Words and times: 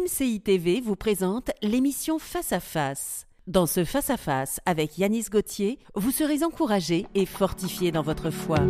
MCI 0.00 0.40
TV 0.40 0.80
vous 0.80 0.96
présente 0.96 1.50
l'émission 1.60 2.18
Face 2.18 2.52
à 2.52 2.60
Face. 2.60 3.26
Dans 3.46 3.66
ce 3.66 3.84
Face 3.84 4.08
à 4.08 4.16
Face 4.16 4.58
avec 4.64 4.96
Yanis 4.96 5.26
Gauthier, 5.30 5.78
vous 5.94 6.10
serez 6.10 6.42
encouragé 6.42 7.06
et 7.14 7.26
fortifié 7.26 7.92
dans 7.92 8.00
votre 8.00 8.30
foi. 8.30 8.60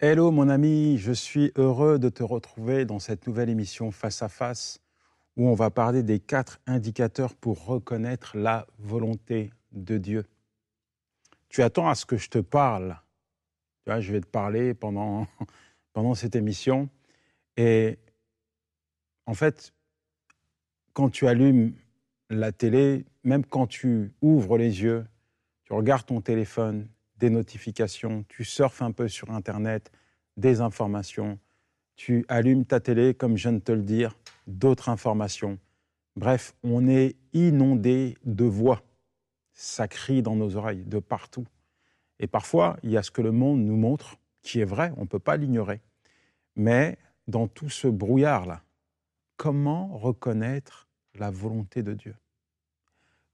Hello 0.00 0.30
mon 0.30 0.50
ami, 0.50 0.98
je 0.98 1.12
suis 1.12 1.50
heureux 1.56 1.98
de 1.98 2.10
te 2.10 2.22
retrouver 2.22 2.84
dans 2.84 2.98
cette 2.98 3.26
nouvelle 3.26 3.48
émission 3.48 3.90
Face 3.90 4.22
à 4.22 4.28
Face 4.28 4.80
où 5.40 5.48
on 5.48 5.54
va 5.54 5.70
parler 5.70 6.02
des 6.02 6.20
quatre 6.20 6.60
indicateurs 6.66 7.34
pour 7.34 7.64
reconnaître 7.64 8.36
la 8.36 8.66
volonté 8.78 9.50
de 9.72 9.96
Dieu. 9.96 10.26
Tu 11.48 11.62
attends 11.62 11.88
à 11.88 11.94
ce 11.94 12.04
que 12.04 12.18
je 12.18 12.28
te 12.28 12.40
parle. 12.40 13.00
Je 13.86 14.12
vais 14.12 14.20
te 14.20 14.26
parler 14.26 14.74
pendant, 14.74 15.26
pendant 15.94 16.14
cette 16.14 16.36
émission. 16.36 16.90
Et 17.56 17.98
en 19.24 19.32
fait, 19.32 19.72
quand 20.92 21.08
tu 21.08 21.26
allumes 21.26 21.72
la 22.28 22.52
télé, 22.52 23.06
même 23.24 23.46
quand 23.46 23.66
tu 23.66 24.12
ouvres 24.20 24.58
les 24.58 24.82
yeux, 24.82 25.06
tu 25.64 25.72
regardes 25.72 26.04
ton 26.04 26.20
téléphone, 26.20 26.86
des 27.16 27.30
notifications, 27.30 28.26
tu 28.28 28.44
surfes 28.44 28.82
un 28.82 28.92
peu 28.92 29.08
sur 29.08 29.30
Internet, 29.30 29.90
des 30.36 30.60
informations, 30.60 31.38
tu 31.96 32.26
allumes 32.28 32.66
ta 32.66 32.78
télé, 32.78 33.14
comme 33.14 33.38
je 33.38 33.48
viens 33.48 33.58
de 33.58 33.64
te 33.64 33.72
le 33.72 33.82
dire, 33.82 34.18
d'autres 34.50 34.88
informations. 34.88 35.58
Bref, 36.16 36.54
on 36.62 36.88
est 36.88 37.16
inondé 37.32 38.16
de 38.24 38.44
voix. 38.44 38.82
Ça 39.52 39.88
crie 39.88 40.22
dans 40.22 40.36
nos 40.36 40.56
oreilles, 40.56 40.84
de 40.84 40.98
partout. 40.98 41.46
Et 42.18 42.26
parfois, 42.26 42.76
il 42.82 42.90
y 42.90 42.96
a 42.96 43.02
ce 43.02 43.10
que 43.10 43.22
le 43.22 43.32
monde 43.32 43.60
nous 43.60 43.76
montre, 43.76 44.16
qui 44.42 44.60
est 44.60 44.64
vrai, 44.64 44.92
on 44.96 45.02
ne 45.02 45.06
peut 45.06 45.18
pas 45.18 45.36
l'ignorer. 45.36 45.80
Mais 46.56 46.98
dans 47.28 47.48
tout 47.48 47.70
ce 47.70 47.88
brouillard-là, 47.88 48.62
comment 49.36 49.96
reconnaître 49.96 50.88
la 51.14 51.30
volonté 51.30 51.82
de 51.82 51.94
Dieu? 51.94 52.14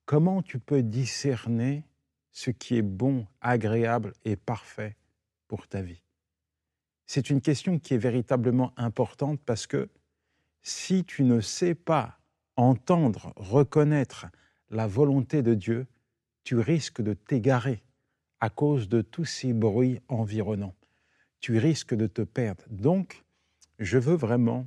Comment 0.04 0.42
tu 0.42 0.60
peux 0.60 0.82
discerner 0.82 1.84
ce 2.30 2.50
qui 2.50 2.76
est 2.76 2.82
bon, 2.82 3.26
agréable 3.40 4.12
et 4.24 4.36
parfait 4.36 4.96
pour 5.48 5.66
ta 5.66 5.82
vie? 5.82 6.02
C'est 7.06 7.30
une 7.30 7.40
question 7.40 7.78
qui 7.78 7.94
est 7.94 7.98
véritablement 7.98 8.72
importante 8.76 9.40
parce 9.44 9.66
que 9.66 9.88
si 10.66 11.04
tu 11.04 11.22
ne 11.22 11.40
sais 11.40 11.76
pas 11.76 12.18
entendre, 12.56 13.32
reconnaître 13.36 14.26
la 14.68 14.88
volonté 14.88 15.40
de 15.40 15.54
Dieu, 15.54 15.86
tu 16.42 16.58
risques 16.58 17.00
de 17.00 17.14
t'égarer 17.14 17.84
à 18.40 18.50
cause 18.50 18.88
de 18.88 19.00
tous 19.00 19.26
ces 19.26 19.52
bruits 19.52 20.00
environnants. 20.08 20.74
Tu 21.38 21.56
risques 21.58 21.94
de 21.94 22.08
te 22.08 22.22
perdre. 22.22 22.64
Donc, 22.68 23.24
je 23.78 23.96
veux 23.96 24.16
vraiment 24.16 24.66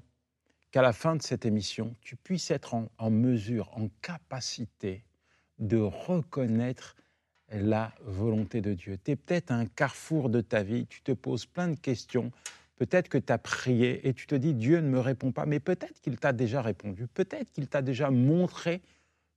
qu'à 0.72 0.82
la 0.82 0.94
fin 0.94 1.18
de 1.18 1.22
cette 1.22 1.46
émission, 1.46 1.94
tu 2.00 2.16
puisses 2.16 2.50
être 2.50 2.76
en, 2.76 3.10
mesure, 3.10 3.70
en 3.78 3.90
capacité 4.02 5.04
de 5.58 5.80
reconnaître 5.80 6.96
la 7.50 7.94
volonté 8.06 8.62
de 8.62 8.74
Dieu. 8.74 8.98
Tu 9.04 9.12
es 9.12 9.16
peut-être 9.18 9.52
à 9.52 9.56
un 9.56 9.66
carrefour 9.66 10.30
de 10.30 10.40
ta 10.40 10.64
vie, 10.64 10.86
tu 10.86 11.02
te 11.02 11.12
poses 11.12 11.46
plein 11.46 11.68
de 11.68 11.78
questions, 11.78 12.32
peut-être 12.80 13.10
que 13.10 13.18
tu 13.18 13.32
as 13.32 13.38
prié 13.38 14.08
et 14.08 14.14
tu 14.14 14.26
te 14.26 14.34
dis 14.34 14.56
Dieu 14.56 14.80
ne 14.80 14.90
me 14.90 15.00
répond 15.00 15.32
pas, 15.32 15.46
mais 15.46 15.60
peut-être 15.60 16.02
qu'il 16.02 16.18
t'a 16.18 16.34
déjà 16.34 16.62
répondu, 16.62 17.08
peut-être 17.08 17.52
qu'il 17.52 17.68
t'a 17.68 17.82
déjà 17.82 18.10
montré 18.10 18.82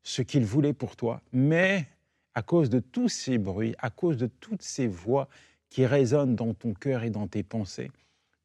ce 0.03 0.23
qu'il 0.23 0.47
voulait 0.47 0.73
pour 0.73 0.97
toi, 0.97 1.21
mais 1.33 1.87
à 2.35 2.43
cause 2.43 2.71
de 2.71 2.79
tous 2.79 3.09
ces 3.09 3.39
bruits, 3.39 3.75
à 3.79 3.91
cause 3.91 4.17
de 4.17 4.29
toutes 4.29 4.63
ces 4.63 4.87
voix 4.87 5.29
qui 5.69 5.85
résonnent 5.85 6.37
dans 6.37 6.55
ton 6.55 6.73
cœur 6.73 7.03
et 7.03 7.11
dans 7.11 7.27
tes 7.27 7.43
pensées, 7.43 7.91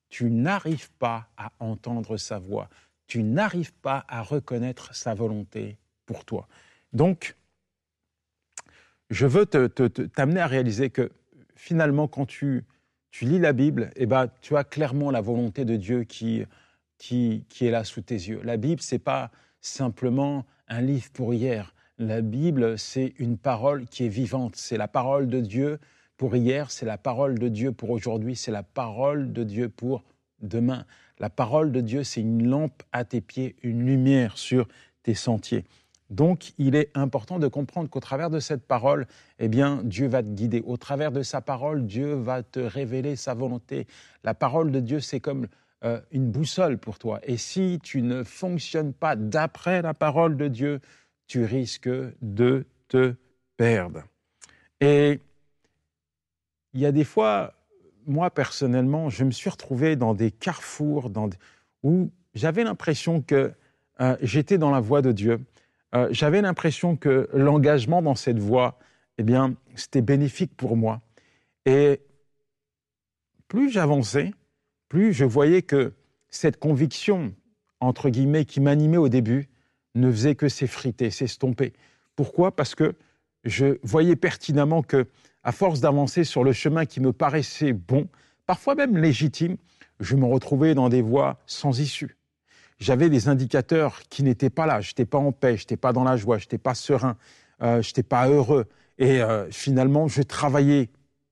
tu 0.09 0.31
n'arrives 0.31 0.91
pas 0.93 1.29
à 1.37 1.51
entendre 1.59 2.17
sa 2.17 2.39
voix, 2.39 2.69
tu 3.05 3.21
n'arrives 3.23 3.73
pas 3.73 4.03
à 4.07 4.23
reconnaître 4.23 4.95
sa 4.95 5.13
volonté 5.13 5.77
pour 6.05 6.25
toi. 6.25 6.47
Donc, 6.91 7.35
je 9.09 9.27
veux 9.27 9.45
t'amener 9.45 10.39
à 10.39 10.47
réaliser 10.47 10.89
que 10.89 11.11
finalement, 11.55 12.07
quand 12.07 12.25
tu, 12.25 12.65
lis 13.25 13.39
la 13.39 13.53
Bible, 13.53 13.91
eh 13.95 14.05
ben, 14.05 14.29
tu 14.41 14.55
as 14.55 14.63
clairement 14.63 15.11
la 15.11 15.21
volonté 15.21 15.65
de 15.65 15.75
Dieu 15.75 16.03
qui, 16.03 16.45
qui, 16.97 17.45
est 17.61 17.71
là 17.71 17.83
sous 17.83 18.01
tes 18.01 18.15
yeux. 18.15 18.41
La 18.43 18.57
Bible, 18.57 18.81
c'est 18.81 18.99
pas 18.99 19.31
simplement 19.61 20.45
un 20.67 20.81
livre 20.81 21.09
pour 21.13 21.33
hier. 21.33 21.73
La 21.97 22.21
Bible, 22.21 22.77
c'est 22.77 23.13
une 23.17 23.37
parole 23.37 23.85
qui 23.87 24.05
est 24.05 24.09
vivante. 24.09 24.55
C'est 24.55 24.77
la 24.77 24.87
parole 24.87 25.27
de 25.27 25.39
Dieu 25.39 25.79
pour 26.17 26.35
hier, 26.35 26.71
c'est 26.71 26.85
la 26.85 26.97
parole 26.97 27.39
de 27.39 27.47
Dieu 27.47 27.71
pour 27.71 27.91
aujourd'hui, 27.91 28.35
c'est 28.35 28.51
la 28.51 28.63
parole 28.63 29.33
de 29.33 29.43
Dieu 29.43 29.69
pour 29.69 30.03
demain. 30.41 30.85
La 31.19 31.29
parole 31.29 31.71
de 31.71 31.81
Dieu, 31.81 32.03
c'est 32.03 32.21
une 32.21 32.47
lampe 32.47 32.83
à 32.91 33.05
tes 33.05 33.21
pieds, 33.21 33.55
une 33.63 33.85
lumière 33.85 34.37
sur 34.37 34.67
tes 35.03 35.13
sentiers. 35.13 35.65
Donc, 36.09 36.53
il 36.57 36.75
est 36.75 36.89
important 36.95 37.37
de 37.37 37.47
comprendre 37.47 37.89
qu'au 37.89 37.99
travers 37.99 38.29
de 38.29 38.39
cette 38.39 38.65
parole, 38.65 39.07
eh 39.39 39.49
bien, 39.49 39.81
Dieu 39.83 40.07
va 40.07 40.23
te 40.23 40.29
guider. 40.29 40.63
Au 40.65 40.77
travers 40.77 41.11
de 41.11 41.21
sa 41.21 41.41
parole, 41.41 41.85
Dieu 41.85 42.13
va 42.13 42.43
te 42.43 42.59
révéler 42.59 43.15
sa 43.15 43.33
volonté. 43.33 43.87
La 44.23 44.33
parole 44.33 44.71
de 44.71 44.79
Dieu, 44.79 44.99
c'est 44.99 45.19
comme 45.19 45.47
euh, 45.83 45.99
une 46.11 46.31
boussole 46.31 46.77
pour 46.77 46.97
toi. 46.97 47.19
Et 47.23 47.37
si 47.37 47.79
tu 47.83 48.01
ne 48.01 48.23
fonctionnes 48.23 48.93
pas 48.93 49.15
d'après 49.15 49.81
la 49.81 49.93
parole 49.93 50.37
de 50.37 50.47
Dieu, 50.47 50.79
tu 51.27 51.43
risques 51.43 51.89
de 52.21 52.65
te 52.87 53.13
perdre. 53.57 54.03
Et 54.79 55.19
il 56.73 56.79
y 56.79 56.85
a 56.85 56.91
des 56.91 57.03
fois, 57.03 57.53
moi 58.05 58.29
personnellement, 58.29 59.09
je 59.09 59.23
me 59.23 59.31
suis 59.31 59.49
retrouvé 59.49 59.95
dans 59.95 60.13
des 60.13 60.31
carrefours 60.31 61.11
où 61.83 62.09
j'avais 62.33 62.63
l'impression 62.63 63.21
que 63.21 63.51
euh, 63.99 64.15
j'étais 64.21 64.57
dans 64.57 64.71
la 64.71 64.79
voie 64.79 65.01
de 65.01 65.11
Dieu. 65.11 65.41
Euh, 65.95 66.07
j'avais 66.11 66.41
l'impression 66.41 66.95
que 66.95 67.29
l'engagement 67.33 68.01
dans 68.01 68.15
cette 68.15 68.39
voie, 68.39 68.77
eh 69.17 69.23
bien, 69.23 69.55
c'était 69.75 70.01
bénéfique 70.01 70.55
pour 70.55 70.75
moi. 70.75 71.01
Et 71.65 72.01
plus 73.47 73.71
j'avançais, 73.71 74.33
plus 74.89 75.13
je 75.13 75.25
voyais 75.25 75.61
que 75.61 75.93
cette 76.29 76.57
conviction, 76.57 77.33
entre 77.79 78.09
guillemets, 78.09 78.45
qui 78.45 78.59
m'animait 78.59 78.97
au 78.97 79.09
début, 79.09 79.47
ne 79.95 80.11
faisait 80.11 80.35
que 80.35 80.49
s'effriter, 80.49 81.09
s'estomper. 81.09 81.73
Pourquoi? 82.15 82.55
Parce 82.55 82.75
que 82.75 82.95
je 83.43 83.77
voyais 83.83 84.15
pertinemment 84.15 84.83
que, 84.83 85.07
à 85.43 85.51
force 85.51 85.79
d'avancer 85.79 86.23
sur 86.23 86.43
le 86.43 86.51
chemin 86.51 86.85
qui 86.85 86.99
me 86.99 87.13
paraissait 87.13 87.73
bon, 87.73 88.07
parfois 88.45 88.75
même 88.75 88.97
légitime, 88.97 89.57
je 89.99 90.15
me 90.15 90.25
retrouvais 90.25 90.75
dans 90.75 90.89
des 90.89 91.01
voies 91.01 91.39
sans 91.45 91.79
issue 91.79 92.16
j'avais 92.79 93.09
des 93.09 93.27
indicateurs 93.27 94.01
qui 94.09 94.23
n'étaient 94.23 94.49
pas 94.49 94.65
là. 94.65 94.81
Je 94.81 94.89
n'étais 94.89 95.05
pas 95.05 95.17
en 95.17 95.31
paix, 95.31 95.57
je 95.57 95.63
n'étais 95.63 95.77
pas 95.77 95.93
dans 95.93 96.03
la 96.03 96.17
joie, 96.17 96.37
je 96.37 96.45
n'étais 96.45 96.57
pas 96.57 96.75
serein, 96.75 97.17
euh, 97.61 97.81
je 97.81 97.89
n'étais 97.89 98.03
pas 98.03 98.27
heureux. 98.27 98.65
Et 98.97 99.21
euh, 99.21 99.49
finalement, 99.51 100.07
je 100.07 100.21
travaillais 100.21 100.89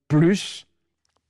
plus, 0.08 0.68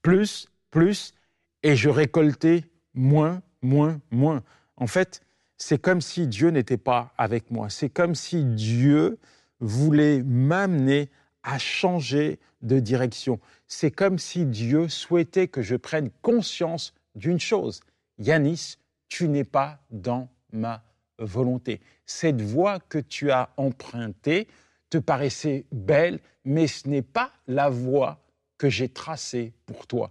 plus, 0.02 0.48
plus, 0.70 1.14
et 1.62 1.76
je 1.76 1.88
récoltais 1.88 2.64
moins, 2.94 3.42
moins, 3.62 4.00
moins. 4.10 4.42
En 4.76 4.86
fait, 4.86 5.20
c'est 5.56 5.80
comme 5.80 6.00
si 6.00 6.26
Dieu 6.26 6.50
n'était 6.50 6.76
pas 6.76 7.12
avec 7.16 7.50
moi. 7.50 7.70
C'est 7.70 7.88
comme 7.88 8.14
si 8.14 8.44
Dieu 8.44 9.18
voulait 9.60 10.22
m'amener 10.22 11.08
à 11.42 11.58
changer 11.58 12.38
de 12.62 12.78
direction. 12.80 13.40
C'est 13.66 13.90
comme 13.90 14.18
si 14.18 14.44
Dieu 14.44 14.88
souhaitait 14.88 15.48
que 15.48 15.62
je 15.62 15.76
prenne 15.76 16.10
conscience 16.22 16.92
d'une 17.14 17.40
chose. 17.40 17.80
Yanis, 18.18 18.76
tu 19.08 19.28
n'es 19.28 19.44
pas 19.44 19.78
dans 19.90 20.28
ma 20.52 20.82
volonté. 21.18 21.80
Cette 22.04 22.40
voie 22.40 22.80
que 22.80 22.98
tu 22.98 23.30
as 23.30 23.50
empruntée 23.56 24.48
te 24.90 24.98
paraissait 24.98 25.66
belle, 25.72 26.20
mais 26.44 26.66
ce 26.66 26.88
n'est 26.88 27.02
pas 27.02 27.32
la 27.46 27.68
voie 27.68 28.20
que 28.58 28.68
j'ai 28.68 28.88
tracée 28.88 29.52
pour 29.66 29.86
toi. 29.86 30.10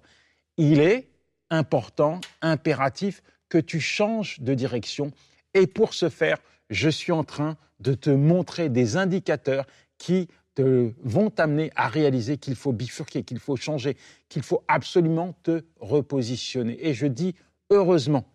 Il 0.57 0.79
est 0.79 1.07
important, 1.49 2.19
impératif 2.41 3.21
que 3.49 3.57
tu 3.57 3.79
changes 3.79 4.39
de 4.39 4.53
direction. 4.53 5.11
Et 5.53 5.67
pour 5.67 5.93
ce 5.93 6.09
faire, 6.09 6.37
je 6.69 6.89
suis 6.89 7.11
en 7.11 7.23
train 7.23 7.57
de 7.79 7.93
te 7.93 8.09
montrer 8.09 8.69
des 8.69 8.97
indicateurs 8.97 9.65
qui 9.97 10.27
te 10.55 10.91
vont 11.03 11.29
t'amener 11.29 11.71
à 11.75 11.87
réaliser 11.87 12.37
qu'il 12.37 12.55
faut 12.55 12.71
bifurquer, 12.71 13.23
qu'il 13.23 13.39
faut 13.39 13.57
changer, 13.57 13.97
qu'il 14.29 14.41
faut 14.41 14.63
absolument 14.67 15.33
te 15.43 15.63
repositionner. 15.79 16.77
Et 16.85 16.93
je 16.93 17.07
dis 17.07 17.35
heureusement, 17.69 18.25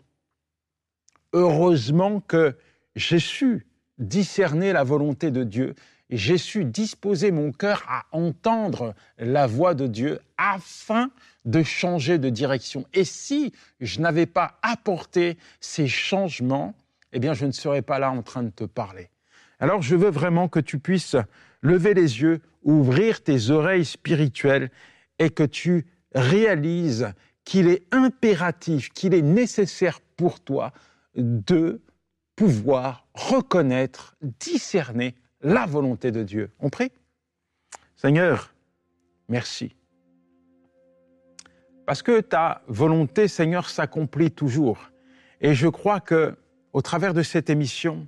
heureusement 1.32 2.21
que 2.21 2.56
j'ai 2.97 3.19
su 3.19 3.67
discerner 3.99 4.73
la 4.73 4.85
volonté 4.85 5.31
de 5.31 5.44
Dieu 5.44 5.75
j'ai 6.11 6.38
su 6.38 6.65
disposer 6.65 7.31
mon 7.31 7.53
cœur 7.53 7.85
à 7.88 8.05
entendre 8.12 8.94
la 9.19 9.47
voix 9.47 9.75
de 9.75 9.87
Dieu 9.87 10.19
afin 10.38 11.11
de 11.44 11.62
changer 11.62 12.19
de 12.19 12.29
direction. 12.29 12.85
Et 12.93 13.05
si 13.05 13.53
je 13.81 14.00
n'avais 14.00 14.27
pas 14.27 14.59
apporté 14.62 15.38
ces 15.61 15.87
changements, 15.87 16.75
eh 17.12 17.19
bien, 17.19 17.33
je 17.33 17.47
ne 17.47 17.53
serais 17.53 17.83
pas 17.83 17.99
là 17.99 18.11
en 18.11 18.23
train 18.23 18.43
de 18.43 18.50
te 18.50 18.65
parler. 18.65 19.09
Alors 19.61 19.83
je 19.83 19.94
veux 19.94 20.11
vraiment 20.11 20.49
que 20.49 20.61
tu 20.61 20.79
puisses 20.79 21.17
lever 21.62 21.94
les 21.94 22.21
yeux, 22.23 22.41
ouvrir 22.65 23.23
tes 23.23 23.50
oreilles 23.50 23.85
spirituelles 23.85 24.71
et 25.19 25.31
que 25.31 25.43
tu 25.43 25.87
réalises 26.15 27.12
qu'il 27.44 27.69
est 27.69 27.83
impératif, 27.93 28.91
qu'il 28.93 29.15
est 29.15 29.23
nécessaire 29.23 30.00
pour 30.17 30.41
toi 30.41 30.73
de 31.15 31.81
pouvoir 32.37 33.07
reconnaître, 33.15 34.17
discerner 34.23 35.15
la 35.43 35.67
volonté 35.67 36.11
de 36.11 36.23
Dieu. 36.23 36.51
On 36.59 36.71
prie? 36.71 36.91
Seigneur, 37.97 38.55
merci. 39.29 39.75
Parce 41.87 42.03
que 42.03 42.21
ta 42.21 42.62
volonté, 42.69 43.29
Seigneur, 43.29 43.69
s'accomplit 43.69 44.31
toujours. 44.31 44.91
Et 45.41 45.55
je 45.55 45.69
crois 45.69 46.01
que, 46.01 46.37
au 46.73 46.83
travers 46.83 47.15
de 47.15 47.23
cette 47.23 47.51
émission, 47.51 48.07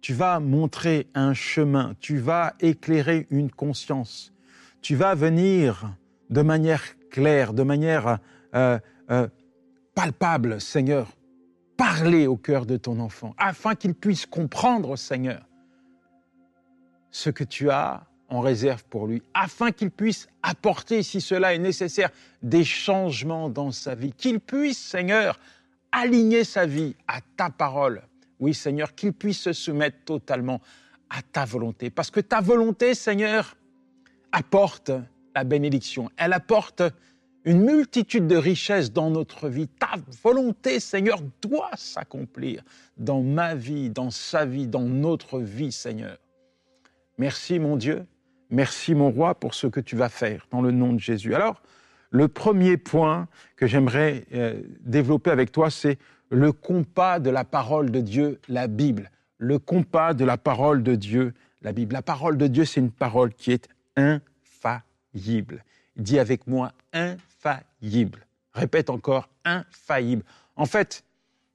tu 0.00 0.12
vas 0.12 0.38
montrer 0.38 1.08
un 1.14 1.34
chemin, 1.34 1.94
tu 1.98 2.18
vas 2.18 2.54
éclairer 2.60 3.26
une 3.30 3.50
conscience, 3.50 4.32
tu 4.82 4.94
vas 4.94 5.14
venir 5.14 5.92
de 6.30 6.42
manière 6.42 6.82
claire, 7.10 7.52
de 7.52 7.62
manière 7.62 8.18
euh, 8.54 8.78
euh, 9.10 9.26
palpable, 9.94 10.60
Seigneur, 10.60 11.08
parler 11.76 12.26
au 12.26 12.36
cœur 12.36 12.66
de 12.66 12.76
ton 12.76 13.00
enfant, 13.00 13.34
afin 13.38 13.74
qu'il 13.74 13.94
puisse 13.94 14.26
comprendre, 14.26 14.96
Seigneur, 14.96 15.46
ce 17.10 17.30
que 17.30 17.44
tu 17.44 17.70
as 17.70 18.04
en 18.28 18.40
réserve 18.40 18.84
pour 18.84 19.06
lui, 19.06 19.22
afin 19.34 19.70
qu'il 19.70 19.90
puisse 19.90 20.28
apporter, 20.42 21.02
si 21.02 21.20
cela 21.20 21.54
est 21.54 21.58
nécessaire, 21.58 22.10
des 22.42 22.64
changements 22.64 23.48
dans 23.48 23.70
sa 23.70 23.94
vie, 23.94 24.12
qu'il 24.12 24.40
puisse, 24.40 24.78
Seigneur, 24.78 25.38
aligner 25.92 26.44
sa 26.44 26.66
vie 26.66 26.96
à 27.06 27.20
ta 27.36 27.50
parole. 27.50 28.02
Oui, 28.40 28.52
Seigneur, 28.52 28.94
qu'il 28.94 29.12
puisse 29.12 29.40
se 29.40 29.52
soumettre 29.52 29.98
totalement 30.04 30.60
à 31.08 31.22
ta 31.22 31.44
volonté, 31.44 31.90
parce 31.90 32.10
que 32.10 32.20
ta 32.20 32.40
volonté, 32.40 32.94
Seigneur, 32.94 33.56
apporte 34.32 34.90
la 35.34 35.44
bénédiction, 35.44 36.10
elle 36.16 36.32
apporte 36.32 36.82
une 37.46 37.62
multitude 37.62 38.26
de 38.26 38.36
richesses 38.36 38.92
dans 38.92 39.08
notre 39.08 39.48
vie. 39.48 39.68
Ta 39.68 39.94
volonté, 40.22 40.80
Seigneur, 40.80 41.20
doit 41.40 41.70
s'accomplir 41.76 42.62
dans 42.98 43.22
ma 43.22 43.54
vie, 43.54 43.88
dans 43.88 44.10
sa 44.10 44.44
vie, 44.44 44.66
dans 44.66 44.82
notre 44.82 45.38
vie, 45.38 45.70
Seigneur. 45.70 46.18
Merci, 47.18 47.60
mon 47.60 47.76
Dieu. 47.76 48.04
Merci, 48.50 48.96
mon 48.96 49.10
roi, 49.10 49.36
pour 49.36 49.54
ce 49.54 49.68
que 49.68 49.78
tu 49.78 49.94
vas 49.94 50.08
faire 50.08 50.48
dans 50.50 50.60
le 50.60 50.72
nom 50.72 50.92
de 50.92 50.98
Jésus. 50.98 51.36
Alors, 51.36 51.62
le 52.10 52.26
premier 52.26 52.76
point 52.76 53.28
que 53.54 53.68
j'aimerais 53.68 54.24
euh, 54.34 54.60
développer 54.80 55.30
avec 55.30 55.52
toi, 55.52 55.70
c'est 55.70 55.98
le 56.30 56.50
compas 56.50 57.20
de 57.20 57.30
la 57.30 57.44
parole 57.44 57.92
de 57.92 58.00
Dieu, 58.00 58.40
la 58.48 58.66
Bible. 58.66 59.10
Le 59.38 59.60
compas 59.60 60.14
de 60.14 60.24
la 60.24 60.36
parole 60.36 60.82
de 60.82 60.96
Dieu, 60.96 61.32
la 61.62 61.72
Bible. 61.72 61.92
La 61.92 62.02
parole 62.02 62.38
de 62.38 62.48
Dieu, 62.48 62.64
c'est 62.64 62.80
une 62.80 62.90
parole 62.90 63.32
qui 63.34 63.52
est 63.52 63.68
infaillible. 63.96 65.64
Dis 65.96 66.18
avec 66.18 66.48
moi 66.48 66.72
infaillible. 66.92 67.22
Répète 68.52 68.90
encore 68.90 69.28
infaillible. 69.44 70.24
En 70.56 70.66
fait, 70.66 71.04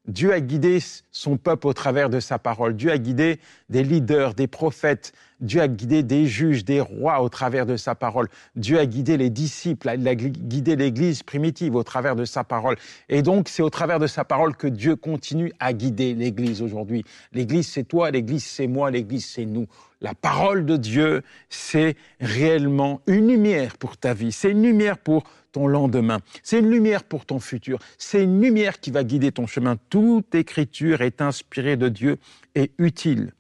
Dieu 0.06 0.34
a 0.34 0.40
guidé 0.40 0.80
son 1.12 1.38
peuple 1.38 1.68
au 1.68 1.74
travers 1.74 2.10
de 2.10 2.20
sa 2.20 2.40
parole. 2.40 2.76
Dieu 2.76 2.92
a 2.92 2.98
guidé 2.98 3.40
des 3.70 3.84
leaders, 3.84 4.34
des 4.34 4.48
prophètes. 4.48 5.14
Dieu 5.42 5.62
a 5.62 5.68
guidé 5.68 6.04
des 6.04 6.28
juges, 6.28 6.64
des 6.64 6.80
rois 6.80 7.22
au 7.22 7.30
travers 7.30 7.66
de 7.66 7.76
sa 7.76 7.96
parole. 7.96 8.28
Dieu 8.56 8.80
a 8.80 8.86
guidé 8.86 9.18
les 9.18 9.30
disciples, 9.30 9.92
il 9.98 10.08
a 10.08 10.16
guidé 10.16 10.76
l'Église 10.76 11.24
primitive 11.24 11.76
au 11.76 11.84
travers 11.84 12.16
de 12.16 12.26
sa 12.26 12.44
parole. 12.44 12.76
Et 13.10 13.24
donc, 13.24 13.50
c'est 13.50 13.64
au 13.64 13.70
travers 13.70 14.00
de 14.00 14.08
sa 14.08 14.24
parole 14.24 14.56
que 14.56 14.68
Dieu 14.68 14.96
continue 14.96 15.52
à 15.60 15.74
guider 15.74 16.14
l'Église 16.14 16.62
aujourd'hui. 16.62 17.04
L'Église, 17.34 17.68
c'est 17.68 17.84
toi, 17.84 18.12
l'Église, 18.12 18.44
c'est 18.44 18.68
moi, 18.68 18.92
l'Église, 18.92 19.26
c'est 19.26 19.46
nous. 19.46 19.66
La 20.00 20.14
parole 20.14 20.66
de 20.66 20.78
Dieu, 20.78 21.22
c'est 21.50 21.96
réellement 22.20 23.02
une 23.08 23.28
lumière 23.28 23.78
pour 23.78 23.98
ta 23.98 24.14
vie. 24.14 24.32
C'est 24.32 24.52
une 24.52 24.64
lumière 24.64 24.98
pour 24.98 25.24
ton 25.52 25.68
lendemain. 25.68 26.20
C'est 26.44 26.60
une 26.60 26.70
lumière 26.70 27.04
pour 27.04 27.26
ton 27.26 27.40
futur. 27.40 27.80
C'est 27.98 28.24
une 28.24 28.42
lumière 28.42 28.80
qui 28.80 28.92
va 28.92 29.04
guider 29.04 29.32
ton 29.32 29.48
chemin. 29.48 29.76
Toute 29.90 30.34
écriture 30.34 31.02
est 31.02 31.22
inspirée 31.22 31.78
de 31.78 31.90
Dieu 31.90 32.18
et 32.56 32.72
utile 32.78 33.34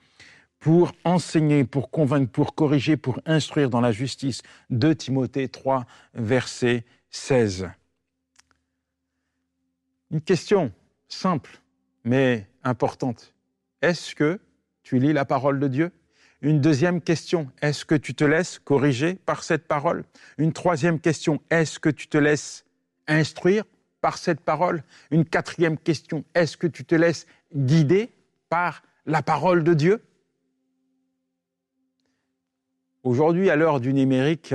pour 0.61 0.93
enseigner, 1.03 1.65
pour 1.65 1.89
convaincre, 1.89 2.31
pour 2.31 2.53
corriger, 2.55 2.95
pour 2.95 3.19
instruire 3.25 3.69
dans 3.69 3.81
la 3.81 3.91
justice. 3.91 4.43
De 4.69 4.93
Timothée 4.93 5.49
3, 5.49 5.85
verset 6.13 6.85
16. 7.09 7.67
Une 10.11 10.21
question 10.21 10.71
simple, 11.07 11.59
mais 12.03 12.47
importante. 12.63 13.33
Est-ce 13.81 14.13
que 14.13 14.39
tu 14.83 14.99
lis 14.99 15.13
la 15.13 15.25
parole 15.25 15.59
de 15.59 15.67
Dieu? 15.67 15.91
Une 16.41 16.61
deuxième 16.61 17.01
question, 17.01 17.51
est-ce 17.61 17.83
que 17.83 17.95
tu 17.95 18.13
te 18.13 18.23
laisses 18.23 18.59
corriger 18.59 19.15
par 19.15 19.43
cette 19.43 19.67
parole? 19.67 20.03
Une 20.37 20.53
troisième 20.53 20.99
question, 20.99 21.41
est-ce 21.49 21.79
que 21.79 21.89
tu 21.89 22.07
te 22.07 22.17
laisses 22.19 22.65
instruire 23.07 23.63
par 23.99 24.19
cette 24.19 24.41
parole? 24.41 24.83
Une 25.09 25.25
quatrième 25.25 25.77
question, 25.77 26.23
est-ce 26.35 26.55
que 26.55 26.67
tu 26.67 26.85
te 26.85 26.93
laisses 26.93 27.25
guider 27.55 28.11
par 28.49 28.83
la 29.07 29.23
parole 29.23 29.63
de 29.63 29.73
Dieu? 29.73 30.03
Aujourd'hui, 33.03 33.50
à 33.50 33.56
l'heure 33.56 33.80
du 33.80 33.94
numérique, 33.94 34.53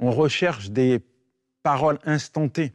on 0.00 0.10
recherche 0.10 0.70
des 0.70 1.00
paroles 1.62 2.00
instantées. 2.04 2.72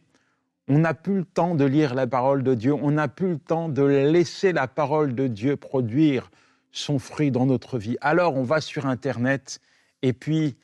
On 0.70 0.80
n'a 0.80 0.94
plus 0.94 1.18
le 1.18 1.26
temps 1.26 1.54
de 1.54 1.66
lire 1.66 1.96
la 1.96 2.08
parole 2.08 2.44
de 2.44 2.54
Dieu, 2.54 2.74
on 2.74 2.92
n'a 2.92 3.10
plus 3.10 3.32
le 3.32 3.40
temps 3.40 3.68
de 3.68 3.84
laisser 3.84 4.54
la 4.54 4.70
parole 4.70 5.16
de 5.16 5.28
Dieu 5.28 5.58
produire 5.58 6.32
son 6.72 6.98
fruit 6.98 7.30
dans 7.30 7.46
notre 7.46 7.78
vie. 7.78 7.98
Alors 8.00 8.38
on 8.38 8.44
va 8.44 8.62
sur 8.62 8.86
Internet 8.86 9.60
et 10.02 10.14
puis 10.14 10.56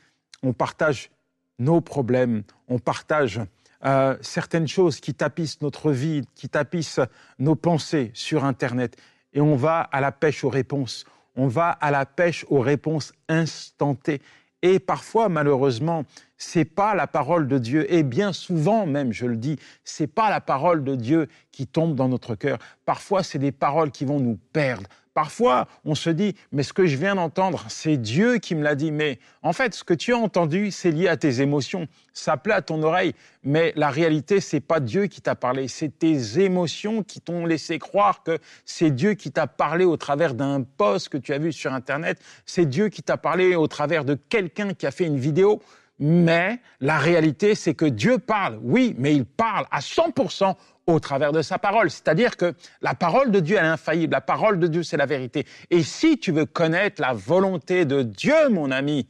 on 0.43 0.53
partage 0.53 1.11
nos 1.59 1.81
problèmes, 1.81 2.43
on 2.69 2.79
partage 2.79 3.41
euh, 3.83 4.15
certaines 4.21 4.69
choses 4.69 5.01
qui 5.01 5.13
tapissent 5.13 5.59
notre 5.59 5.91
vie, 5.91 6.21
qui 6.35 6.47
tapissent 6.47 7.01
nos 7.37 7.55
pensées 7.55 8.11
sur 8.13 8.45
Internet. 8.45 8.95
Et 9.33 9.41
on 9.41 9.57
va 9.57 9.81
à 9.81 9.99
la 9.99 10.13
pêche 10.13 10.45
aux 10.45 10.49
réponses. 10.49 11.03
On 11.35 11.47
va 11.47 11.69
à 11.69 11.91
la 11.91 12.05
pêche 12.05 12.45
aux 12.49 12.59
réponses 12.59 13.13
instantées. 13.27 14.21
Et 14.61 14.79
parfois, 14.79 15.29
malheureusement, 15.29 16.05
c'est 16.37 16.65
pas 16.65 16.95
la 16.95 17.07
parole 17.07 17.47
de 17.47 17.57
Dieu. 17.57 17.91
Et 17.93 18.03
bien 18.03 18.33
souvent, 18.33 18.85
même, 18.85 19.13
je 19.13 19.25
le 19.25 19.37
dis, 19.37 19.57
c'est 19.83 20.07
pas 20.07 20.29
la 20.29 20.41
parole 20.41 20.83
de 20.83 20.95
Dieu 20.95 21.27
qui 21.51 21.67
tombe 21.67 21.95
dans 21.95 22.07
notre 22.07 22.35
cœur. 22.35 22.57
Parfois, 22.85 23.21
c'est 23.21 23.39
des 23.39 23.51
paroles 23.51 23.91
qui 23.91 24.05
vont 24.05 24.19
nous 24.19 24.39
perdre. 24.53 24.89
Parfois, 25.15 25.69
on 25.85 25.95
se 25.95 26.09
dit, 26.09 26.35
mais 26.51 26.61
ce 26.61 26.73
que 26.73 26.85
je 26.85 26.97
viens 26.97 27.15
d'entendre, 27.15 27.63
c'est 27.69 27.95
Dieu 27.95 28.37
qui 28.37 28.53
me 28.53 28.61
l'a 28.61 28.75
dit. 28.75 28.91
Mais 28.91 29.17
en 29.43 29.53
fait, 29.53 29.73
ce 29.73 29.85
que 29.85 29.93
tu 29.93 30.13
as 30.13 30.17
entendu, 30.17 30.71
c'est 30.71 30.91
lié 30.91 31.07
à 31.07 31.15
tes 31.15 31.39
émotions. 31.39 31.87
Ça 32.13 32.35
plaît 32.35 32.53
à 32.53 32.61
ton 32.61 32.83
oreille. 32.83 33.13
Mais 33.41 33.71
la 33.77 33.89
réalité, 33.89 34.41
c'est 34.41 34.59
pas 34.59 34.81
Dieu 34.81 35.05
qui 35.05 35.21
t'a 35.21 35.33
parlé. 35.33 35.69
C'est 35.69 35.99
tes 35.99 36.41
émotions 36.41 37.01
qui 37.01 37.21
t'ont 37.21 37.45
laissé 37.45 37.79
croire 37.79 38.23
que 38.23 38.39
c'est 38.65 38.91
Dieu 38.91 39.13
qui 39.13 39.31
t'a 39.31 39.47
parlé 39.47 39.85
au 39.85 39.95
travers 39.95 40.33
d'un 40.33 40.63
post 40.63 41.07
que 41.07 41.17
tu 41.17 41.31
as 41.31 41.37
vu 41.37 41.53
sur 41.53 41.71
Internet. 41.71 42.19
C'est 42.45 42.65
Dieu 42.65 42.89
qui 42.89 43.01
t'a 43.01 43.15
parlé 43.15 43.55
au 43.55 43.67
travers 43.67 44.03
de 44.03 44.15
quelqu'un 44.15 44.73
qui 44.73 44.85
a 44.85 44.91
fait 44.91 45.05
une 45.05 45.17
vidéo. 45.17 45.61
Mais 45.99 46.59
la 46.81 46.97
réalité, 46.97 47.55
c'est 47.55 47.73
que 47.73 47.85
Dieu 47.85 48.17
parle, 48.17 48.59
oui, 48.61 48.95
mais 48.97 49.15
il 49.15 49.25
parle 49.25 49.65
à 49.71 49.79
100% 49.79 50.55
au 50.87 50.99
travers 50.99 51.31
de 51.31 51.41
sa 51.41 51.57
parole. 51.57 51.89
C'est-à-dire 51.89 52.37
que 52.37 52.53
la 52.81 52.93
parole 52.93 53.31
de 53.31 53.39
Dieu, 53.39 53.57
elle 53.57 53.65
est 53.65 53.69
infaillible. 53.69 54.13
La 54.13 54.21
parole 54.21 54.59
de 54.59 54.67
Dieu, 54.67 54.83
c'est 54.83 54.97
la 54.97 55.05
vérité. 55.05 55.45
Et 55.69 55.83
si 55.83 56.19
tu 56.19 56.31
veux 56.31 56.45
connaître 56.45 57.01
la 57.01 57.13
volonté 57.13 57.85
de 57.85 58.03
Dieu, 58.03 58.49
mon 58.49 58.71
ami, 58.71 59.07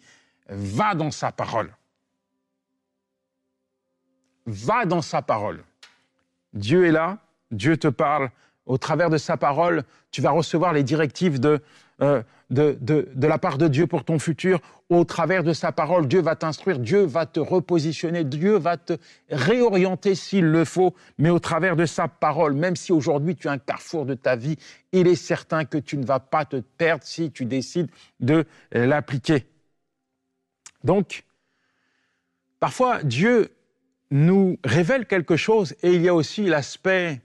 va 0.48 0.94
dans 0.94 1.12
sa 1.12 1.32
parole. 1.32 1.74
Va 4.46 4.86
dans 4.86 5.01
sa 5.01 5.22
parole. 5.22 5.63
Dieu 6.54 6.86
est 6.86 6.92
là, 6.92 7.18
Dieu 7.51 7.77
te 7.77 7.88
parle. 7.88 8.30
Au 8.65 8.77
travers 8.77 9.10
de 9.10 9.18
sa 9.18 9.38
parole, 9.38 9.84
tu 10.12 10.22
vas 10.22 10.32
recevoir 10.32 10.74
les 10.74 10.84
directives 10.84 11.39
de 11.39 11.62
euh, 12.02 12.22
de, 12.50 12.78
de, 12.82 13.28
la 13.28 13.38
part 13.38 13.58
de 13.58 13.68
Dieu 13.68 13.88
pour 13.88 14.04
ton 14.04 14.20
futur. 14.20 14.60
Au 14.90 15.04
travers 15.04 15.44
de 15.44 15.54
sa 15.54 15.72
parole, 15.72 16.08
Dieu 16.08 16.22
va 16.22 16.36
t'instruire, 16.36 16.78
Dieu 16.78 17.06
va 17.06 17.25
te 17.25 17.40
repositionner, 17.40 18.24
Dieu 18.24 18.58
va 18.58 18.78
te 18.78 18.98
réorienter 19.30 20.14
s'il 20.14 20.46
le 20.46 20.64
faut, 20.64 20.94
mais 21.18 21.30
au 21.32 21.40
travers 21.40 21.75
de 21.75 21.86
sa 21.86 22.08
parole, 22.08 22.54
même 22.54 22.75
si 22.75 22.92
aujourd'hui 22.92 23.36
tu 23.36 23.48
es 23.48 23.50
un 23.50 23.58
carrefour 23.58 24.06
de 24.06 24.14
ta 24.14 24.36
vie, 24.36 24.58
il 24.92 25.08
est 25.08 25.16
certain 25.16 25.66
que 25.66 25.78
tu 25.78 25.98
ne 25.98 26.06
vas 26.06 26.20
pas 26.20 26.46
te 26.46 26.58
perdre 26.58 27.04
si 27.04 27.32
tu 27.32 27.46
décides 27.46 27.90
de 28.20 28.46
l'appliquer. 28.72 29.48
Donc, 30.84 31.24
parfois, 32.60 33.02
Dieu 33.04 33.50
nous 34.12 34.58
révèle 34.64 35.08
quelque 35.08 35.36
chose 35.36 35.75
et 35.82 35.94
il 35.94 36.02
y 36.02 36.10
a 36.10 36.14
aussi 36.14 36.44
l'aspect 36.44 37.22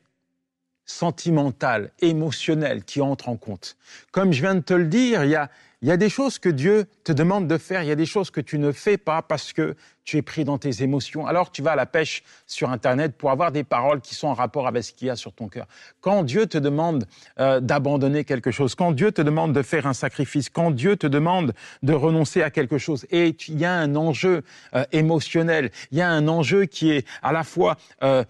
sentimentale, 0.91 1.93
émotionnelle 2.01 2.85
qui 2.85 3.01
entre 3.01 3.29
en 3.29 3.37
compte. 3.37 3.77
Comme 4.11 4.33
je 4.33 4.41
viens 4.41 4.55
de 4.55 4.61
te 4.61 4.75
le 4.75 4.87
dire, 4.87 5.25
il 5.25 5.31
y 5.31 5.91
a, 5.91 5.97
des 5.97 6.11
choses 6.11 6.39
que 6.39 6.49
Dieu 6.49 6.87
te 7.05 7.13
demande 7.13 7.47
de 7.47 7.57
faire, 7.57 7.83
il 7.83 7.89
y 7.89 7.93
a 7.93 7.97
des 7.97 8.07
choses 8.07 8.31
que 8.31 8.41
tu 8.41 8.59
ne 8.59 8.73
fais 8.73 8.99
pas 8.99 9.23
parce 9.23 9.53
que 9.53 9.77
tu 10.05 10.17
es 10.17 10.23
pris 10.23 10.45
dans 10.45 10.59
tes 10.59 10.83
émotions. 10.83 11.27
Alors 11.27 11.53
tu 11.53 11.63
vas 11.63 11.73
à 11.73 11.77
la 11.77 11.87
pêche 11.87 12.25
sur 12.47 12.71
Internet 12.71 13.17
pour 13.17 13.31
avoir 13.31 13.53
des 13.53 13.63
paroles 13.63 14.01
qui 14.01 14.15
sont 14.15 14.27
en 14.27 14.35
rapport 14.35 14.67
avec 14.67 14.83
ce 14.83 14.93
qu'il 14.93 15.07
y 15.07 15.11
a 15.11 15.17
sur 15.17 15.33
ton 15.33 15.49
cœur. 15.49 15.67
Quand 16.01 16.25
Dieu 16.25 16.47
te 16.47 16.59
demande 16.59 17.07
euh, 17.39 17.61
d'abandonner 17.61 18.25
quelque 18.25 18.51
chose, 18.51 18.75
quand 18.75 18.93
Dieu 18.93 19.13
te 19.13 19.23
demande 19.23 19.53
de 19.53 19.63
faire 19.63 19.87
un 19.87 19.95
sacrifice, 19.95 20.51
quand 20.51 20.73
Dieu 20.73 20.97
te 20.97 21.07
demande 21.07 21.55
de 21.83 21.93
renoncer 21.93 22.43
à 22.43 22.51
quelque 22.51 22.79
chose, 22.79 23.07
et 23.11 23.37
il 23.49 23.59
y 23.59 23.65
a 23.65 23.73
un 23.73 23.95
enjeu 23.95 24.43
euh, 24.75 24.85
émotionnel, 24.93 25.71
il 25.93 25.99
y 25.99 26.03
a 26.03 26.11
un 26.11 26.27
enjeu 26.27 26.65
qui 26.65 26.91
est 26.91 27.07
à 27.23 27.33
la 27.33 27.45
fois 27.45 27.77
euh, 28.03 28.25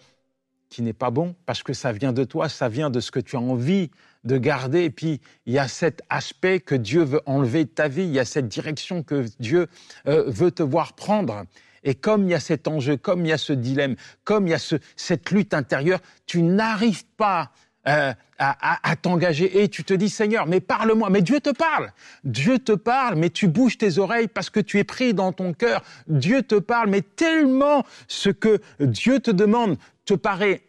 qui 0.70 0.82
n'est 0.82 0.94
pas 0.94 1.10
bon 1.10 1.34
parce 1.44 1.62
que 1.62 1.72
ça 1.72 1.92
vient 1.92 2.12
de 2.12 2.24
toi, 2.24 2.48
ça 2.48 2.68
vient 2.68 2.88
de 2.88 3.00
ce 3.00 3.10
que 3.10 3.20
tu 3.20 3.36
as 3.36 3.40
envie 3.40 3.90
de 4.24 4.38
garder. 4.38 4.84
Et 4.84 4.90
puis, 4.90 5.20
il 5.44 5.52
y 5.52 5.58
a 5.58 5.68
cet 5.68 6.02
aspect 6.08 6.60
que 6.60 6.74
Dieu 6.74 7.02
veut 7.02 7.20
enlever 7.26 7.64
de 7.64 7.70
ta 7.70 7.88
vie, 7.88 8.04
il 8.04 8.12
y 8.12 8.20
a 8.20 8.24
cette 8.24 8.48
direction 8.48 9.02
que 9.02 9.26
Dieu 9.40 9.66
euh, 10.06 10.24
veut 10.26 10.52
te 10.52 10.62
voir 10.62 10.94
prendre. 10.94 11.44
Et 11.82 11.94
comme 11.94 12.24
il 12.24 12.30
y 12.30 12.34
a 12.34 12.40
cet 12.40 12.68
enjeu, 12.68 12.96
comme 12.96 13.24
il 13.24 13.30
y 13.30 13.32
a 13.32 13.38
ce 13.38 13.52
dilemme, 13.52 13.96
comme 14.24 14.46
il 14.46 14.50
y 14.50 14.54
a 14.54 14.58
ce, 14.58 14.76
cette 14.96 15.30
lutte 15.30 15.54
intérieure, 15.54 16.00
tu 16.26 16.42
n'arrives 16.42 17.04
pas 17.16 17.50
euh, 17.88 18.12
à, 18.38 18.90
à 18.90 18.96
t'engager 18.96 19.62
et 19.62 19.68
tu 19.68 19.84
te 19.84 19.94
dis 19.94 20.10
Seigneur, 20.10 20.46
mais 20.46 20.60
parle-moi. 20.60 21.08
Mais 21.08 21.22
Dieu 21.22 21.40
te 21.40 21.50
parle. 21.50 21.92
Dieu 22.24 22.58
te 22.58 22.72
parle, 22.72 23.16
mais 23.16 23.30
tu 23.30 23.48
bouges 23.48 23.78
tes 23.78 23.98
oreilles 23.98 24.28
parce 24.28 24.50
que 24.50 24.60
tu 24.60 24.78
es 24.78 24.84
pris 24.84 25.14
dans 25.14 25.32
ton 25.32 25.54
cœur. 25.54 25.82
Dieu 26.06 26.42
te 26.42 26.56
parle, 26.56 26.90
mais 26.90 27.00
tellement 27.00 27.84
ce 28.06 28.28
que 28.28 28.60
Dieu 28.80 29.20
te 29.20 29.30
demande 29.30 29.78
te 30.10 30.14
paraît 30.14 30.62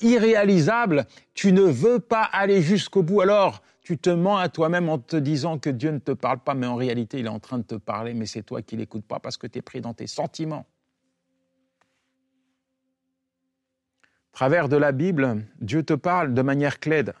irréalisable, 0.00 1.06
tu 1.34 1.52
ne 1.52 1.62
veux 1.62 1.98
pas 1.98 2.22
aller 2.22 2.62
jusqu'au 2.62 3.02
bout. 3.02 3.20
Alors, 3.20 3.62
tu 3.82 3.98
te 3.98 4.10
mens 4.10 4.36
à 4.36 4.48
toi-même 4.48 4.88
en 4.88 4.98
te 4.98 5.16
disant 5.16 5.58
que 5.58 5.70
Dieu 5.70 5.90
ne 5.90 5.98
te 5.98 6.12
parle 6.12 6.38
pas, 6.38 6.54
mais 6.54 6.66
en 6.66 6.76
réalité, 6.76 7.18
il 7.18 7.26
est 7.26 7.30
en 7.30 7.40
train 7.40 7.58
de 7.58 7.64
te 7.64 7.74
parler, 7.74 8.14
mais 8.14 8.26
c'est 8.26 8.42
toi 8.42 8.62
qui 8.62 8.76
l'écoutes 8.76 9.04
pas 9.04 9.18
parce 9.18 9.36
que 9.36 9.48
tu 9.48 9.58
es 9.58 9.62
pris 9.62 9.80
dans 9.80 9.92
tes 9.92 10.06
sentiments. 10.06 10.66
Travers 14.32 14.68
de 14.68 14.76
la 14.76 14.92
Bible, 14.92 15.44
Dieu 15.60 15.82
te 15.82 15.94
parle 15.94 16.32
de 16.32 16.42
manière 16.42 16.78
claire 16.78 17.12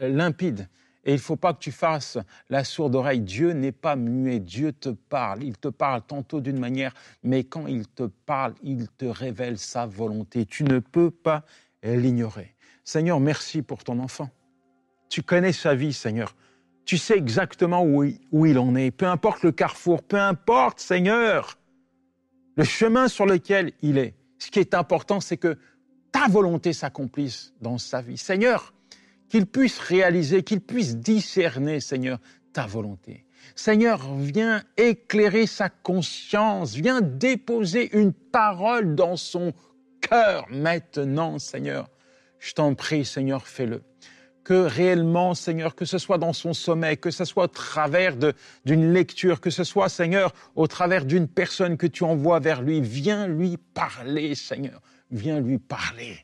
limpide. 0.00 0.68
Et 1.04 1.12
il 1.12 1.16
ne 1.16 1.20
faut 1.20 1.36
pas 1.36 1.54
que 1.54 1.58
tu 1.58 1.72
fasses 1.72 2.18
la 2.50 2.64
sourde 2.64 2.94
oreille. 2.94 3.20
Dieu 3.20 3.52
n'est 3.52 3.72
pas 3.72 3.96
muet, 3.96 4.38
Dieu 4.38 4.72
te 4.72 4.90
parle. 4.90 5.42
Il 5.42 5.56
te 5.56 5.68
parle 5.68 6.02
tantôt 6.02 6.40
d'une 6.40 6.58
manière, 6.58 6.92
mais 7.22 7.44
quand 7.44 7.66
il 7.66 7.86
te 7.88 8.02
parle, 8.02 8.54
il 8.62 8.88
te 8.88 9.06
révèle 9.06 9.58
sa 9.58 9.86
volonté. 9.86 10.44
Tu 10.44 10.64
ne 10.64 10.78
peux 10.78 11.10
pas 11.10 11.44
l'ignorer. 11.82 12.54
Seigneur, 12.84 13.20
merci 13.20 13.62
pour 13.62 13.84
ton 13.84 13.98
enfant. 13.98 14.30
Tu 15.08 15.22
connais 15.22 15.52
sa 15.52 15.74
vie, 15.74 15.92
Seigneur. 15.92 16.34
Tu 16.84 16.98
sais 16.98 17.16
exactement 17.16 17.82
où 17.82 18.04
il, 18.04 18.18
où 18.32 18.46
il 18.46 18.58
en 18.58 18.74
est. 18.74 18.90
Peu 18.90 19.06
importe 19.06 19.42
le 19.42 19.52
carrefour, 19.52 20.02
peu 20.02 20.18
importe, 20.18 20.80
Seigneur, 20.80 21.58
le 22.56 22.64
chemin 22.64 23.08
sur 23.08 23.26
lequel 23.26 23.72
il 23.80 23.96
est. 23.96 24.14
Ce 24.38 24.50
qui 24.50 24.58
est 24.58 24.74
important, 24.74 25.20
c'est 25.20 25.36
que 25.36 25.56
ta 26.12 26.26
volonté 26.28 26.72
s'accomplisse 26.72 27.54
dans 27.60 27.78
sa 27.78 28.02
vie. 28.02 28.18
Seigneur, 28.18 28.72
qu'il 29.30 29.46
puisse 29.46 29.78
réaliser, 29.78 30.42
qu'il 30.42 30.60
puisse 30.60 30.96
discerner, 30.96 31.80
Seigneur, 31.80 32.18
ta 32.52 32.66
volonté. 32.66 33.24
Seigneur, 33.54 34.14
viens 34.16 34.62
éclairer 34.76 35.46
sa 35.46 35.68
conscience, 35.68 36.74
viens 36.74 37.00
déposer 37.00 37.96
une 37.96 38.12
parole 38.12 38.94
dans 38.94 39.16
son 39.16 39.52
cœur 40.00 40.46
maintenant, 40.50 41.38
Seigneur. 41.38 41.88
Je 42.38 42.52
t'en 42.52 42.74
prie, 42.74 43.04
Seigneur, 43.04 43.46
fais-le. 43.46 43.82
Que 44.42 44.54
réellement, 44.54 45.34
Seigneur, 45.34 45.76
que 45.76 45.84
ce 45.84 45.98
soit 45.98 46.18
dans 46.18 46.32
son 46.32 46.52
sommeil, 46.52 46.98
que 46.98 47.10
ce 47.10 47.24
soit 47.24 47.44
au 47.44 47.48
travers 47.48 48.16
d'une 48.64 48.92
lecture, 48.92 49.40
que 49.40 49.50
ce 49.50 49.62
soit, 49.62 49.88
Seigneur, 49.88 50.32
au 50.56 50.66
travers 50.66 51.04
d'une 51.04 51.28
personne 51.28 51.76
que 51.76 51.86
tu 51.86 52.02
envoies 52.02 52.40
vers 52.40 52.62
lui, 52.62 52.80
viens 52.80 53.28
lui 53.28 53.58
parler, 53.58 54.34
Seigneur. 54.34 54.80
Viens 55.10 55.40
lui 55.40 55.58
parler. 55.58 56.16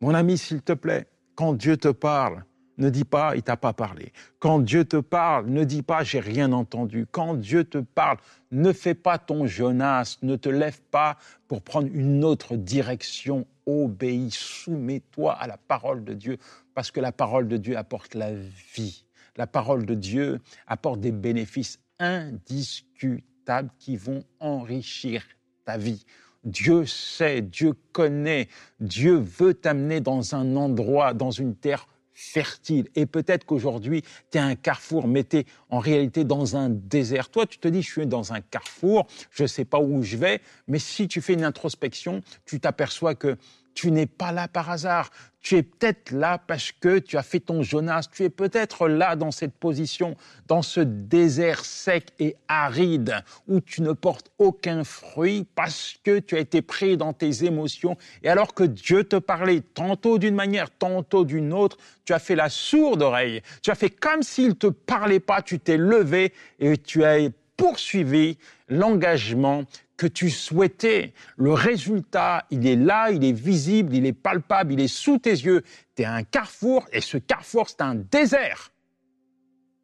Mon 0.00 0.14
ami, 0.14 0.38
s'il 0.38 0.62
te 0.62 0.74
plaît, 0.74 1.06
quand 1.34 1.54
Dieu 1.54 1.76
te 1.76 1.88
parle, 1.88 2.44
ne 2.82 2.90
dis 2.90 3.04
pas 3.04 3.34
il 3.36 3.42
t'a 3.42 3.56
pas 3.56 3.72
parlé. 3.72 4.12
Quand 4.38 4.58
Dieu 4.58 4.84
te 4.84 4.96
parle, 4.98 5.46
ne 5.46 5.64
dis 5.64 5.82
pas 5.82 6.04
j'ai 6.04 6.20
rien 6.20 6.52
entendu. 6.52 7.06
Quand 7.10 7.34
Dieu 7.34 7.64
te 7.64 7.78
parle, 7.78 8.18
ne 8.50 8.72
fais 8.72 8.94
pas 8.94 9.18
ton 9.18 9.46
Jonas, 9.46 10.18
ne 10.22 10.36
te 10.36 10.48
lève 10.48 10.80
pas 10.90 11.16
pour 11.48 11.62
prendre 11.62 11.88
une 11.92 12.24
autre 12.24 12.56
direction. 12.56 13.46
Obéis, 13.64 14.32
soumets-toi 14.32 15.32
à 15.32 15.46
la 15.46 15.56
parole 15.56 16.04
de 16.04 16.14
Dieu 16.14 16.36
parce 16.74 16.90
que 16.90 17.00
la 17.00 17.12
parole 17.12 17.48
de 17.48 17.56
Dieu 17.56 17.76
apporte 17.76 18.14
la 18.14 18.32
vie. 18.34 19.04
La 19.36 19.46
parole 19.46 19.86
de 19.86 19.94
Dieu 19.94 20.40
apporte 20.66 21.00
des 21.00 21.12
bénéfices 21.12 21.78
indiscutables 21.98 23.70
qui 23.78 23.96
vont 23.96 24.24
enrichir 24.40 25.22
ta 25.64 25.76
vie. 25.78 26.04
Dieu 26.44 26.86
sait, 26.86 27.40
Dieu 27.40 27.74
connaît, 27.92 28.48
Dieu 28.80 29.14
veut 29.14 29.54
t'amener 29.54 30.00
dans 30.00 30.34
un 30.34 30.56
endroit, 30.56 31.14
dans 31.14 31.30
une 31.30 31.54
terre 31.54 31.86
fertile. 32.14 32.88
Et 32.94 33.06
peut-être 33.06 33.44
qu'aujourd'hui, 33.44 34.02
tu 34.30 34.38
es 34.38 34.40
un 34.40 34.54
carrefour, 34.54 35.08
mais 35.08 35.24
tu 35.24 35.38
es 35.38 35.46
en 35.70 35.78
réalité 35.78 36.24
dans 36.24 36.56
un 36.56 36.68
désert. 36.68 37.28
Toi, 37.28 37.46
tu 37.46 37.58
te 37.58 37.68
dis, 37.68 37.82
je 37.82 37.90
suis 37.90 38.06
dans 38.06 38.32
un 38.32 38.40
carrefour, 38.40 39.06
je 39.30 39.42
ne 39.42 39.48
sais 39.48 39.64
pas 39.64 39.80
où 39.80 40.02
je 40.02 40.16
vais, 40.16 40.40
mais 40.68 40.78
si 40.78 41.08
tu 41.08 41.20
fais 41.20 41.34
une 41.34 41.44
introspection, 41.44 42.22
tu 42.44 42.60
t'aperçois 42.60 43.14
que 43.14 43.36
tu 43.74 43.90
n'es 43.90 44.06
pas 44.06 44.32
là 44.32 44.48
par 44.48 44.70
hasard. 44.70 45.10
Tu 45.40 45.56
es 45.56 45.62
peut-être 45.62 46.12
là 46.12 46.38
parce 46.38 46.70
que 46.70 47.00
tu 47.00 47.16
as 47.16 47.22
fait 47.22 47.40
ton 47.40 47.62
Jonas. 47.62 48.08
Tu 48.12 48.22
es 48.22 48.30
peut-être 48.30 48.86
là 48.86 49.16
dans 49.16 49.32
cette 49.32 49.54
position, 49.54 50.16
dans 50.46 50.62
ce 50.62 50.80
désert 50.80 51.64
sec 51.64 52.12
et 52.20 52.36
aride 52.46 53.24
où 53.48 53.60
tu 53.60 53.82
ne 53.82 53.92
portes 53.92 54.30
aucun 54.38 54.84
fruit 54.84 55.44
parce 55.56 55.96
que 56.04 56.20
tu 56.20 56.36
as 56.36 56.40
été 56.40 56.62
pris 56.62 56.96
dans 56.96 57.12
tes 57.12 57.44
émotions. 57.44 57.96
Et 58.22 58.28
alors 58.28 58.54
que 58.54 58.62
Dieu 58.62 59.02
te 59.02 59.16
parlait 59.16 59.62
tantôt 59.62 60.18
d'une 60.18 60.36
manière, 60.36 60.70
tantôt 60.70 61.24
d'une 61.24 61.52
autre, 61.52 61.76
tu 62.04 62.12
as 62.12 62.20
fait 62.20 62.36
la 62.36 62.48
sourde 62.48 63.02
oreille. 63.02 63.42
Tu 63.62 63.70
as 63.72 63.74
fait 63.74 63.90
comme 63.90 64.22
s'il 64.22 64.54
te 64.54 64.68
parlait 64.68 65.20
pas. 65.20 65.42
Tu 65.42 65.58
t'es 65.58 65.76
levé 65.76 66.32
et 66.60 66.76
tu 66.76 67.04
as 67.04 67.18
poursuivi 67.56 68.38
l'engagement 68.68 69.64
que 70.02 70.08
tu 70.08 70.30
souhaitais. 70.30 71.12
Le 71.36 71.52
résultat, 71.52 72.44
il 72.50 72.66
est 72.66 72.74
là, 72.74 73.12
il 73.12 73.22
est 73.22 73.32
visible, 73.32 73.94
il 73.94 74.04
est 74.04 74.12
palpable, 74.12 74.72
il 74.72 74.80
est 74.80 74.88
sous 74.88 75.18
tes 75.18 75.30
yeux. 75.30 75.62
Tu 75.94 76.04
un 76.04 76.24
carrefour 76.24 76.88
et 76.90 77.00
ce 77.00 77.18
carrefour, 77.18 77.68
c'est 77.68 77.82
un 77.82 77.94
désert. 77.94 78.72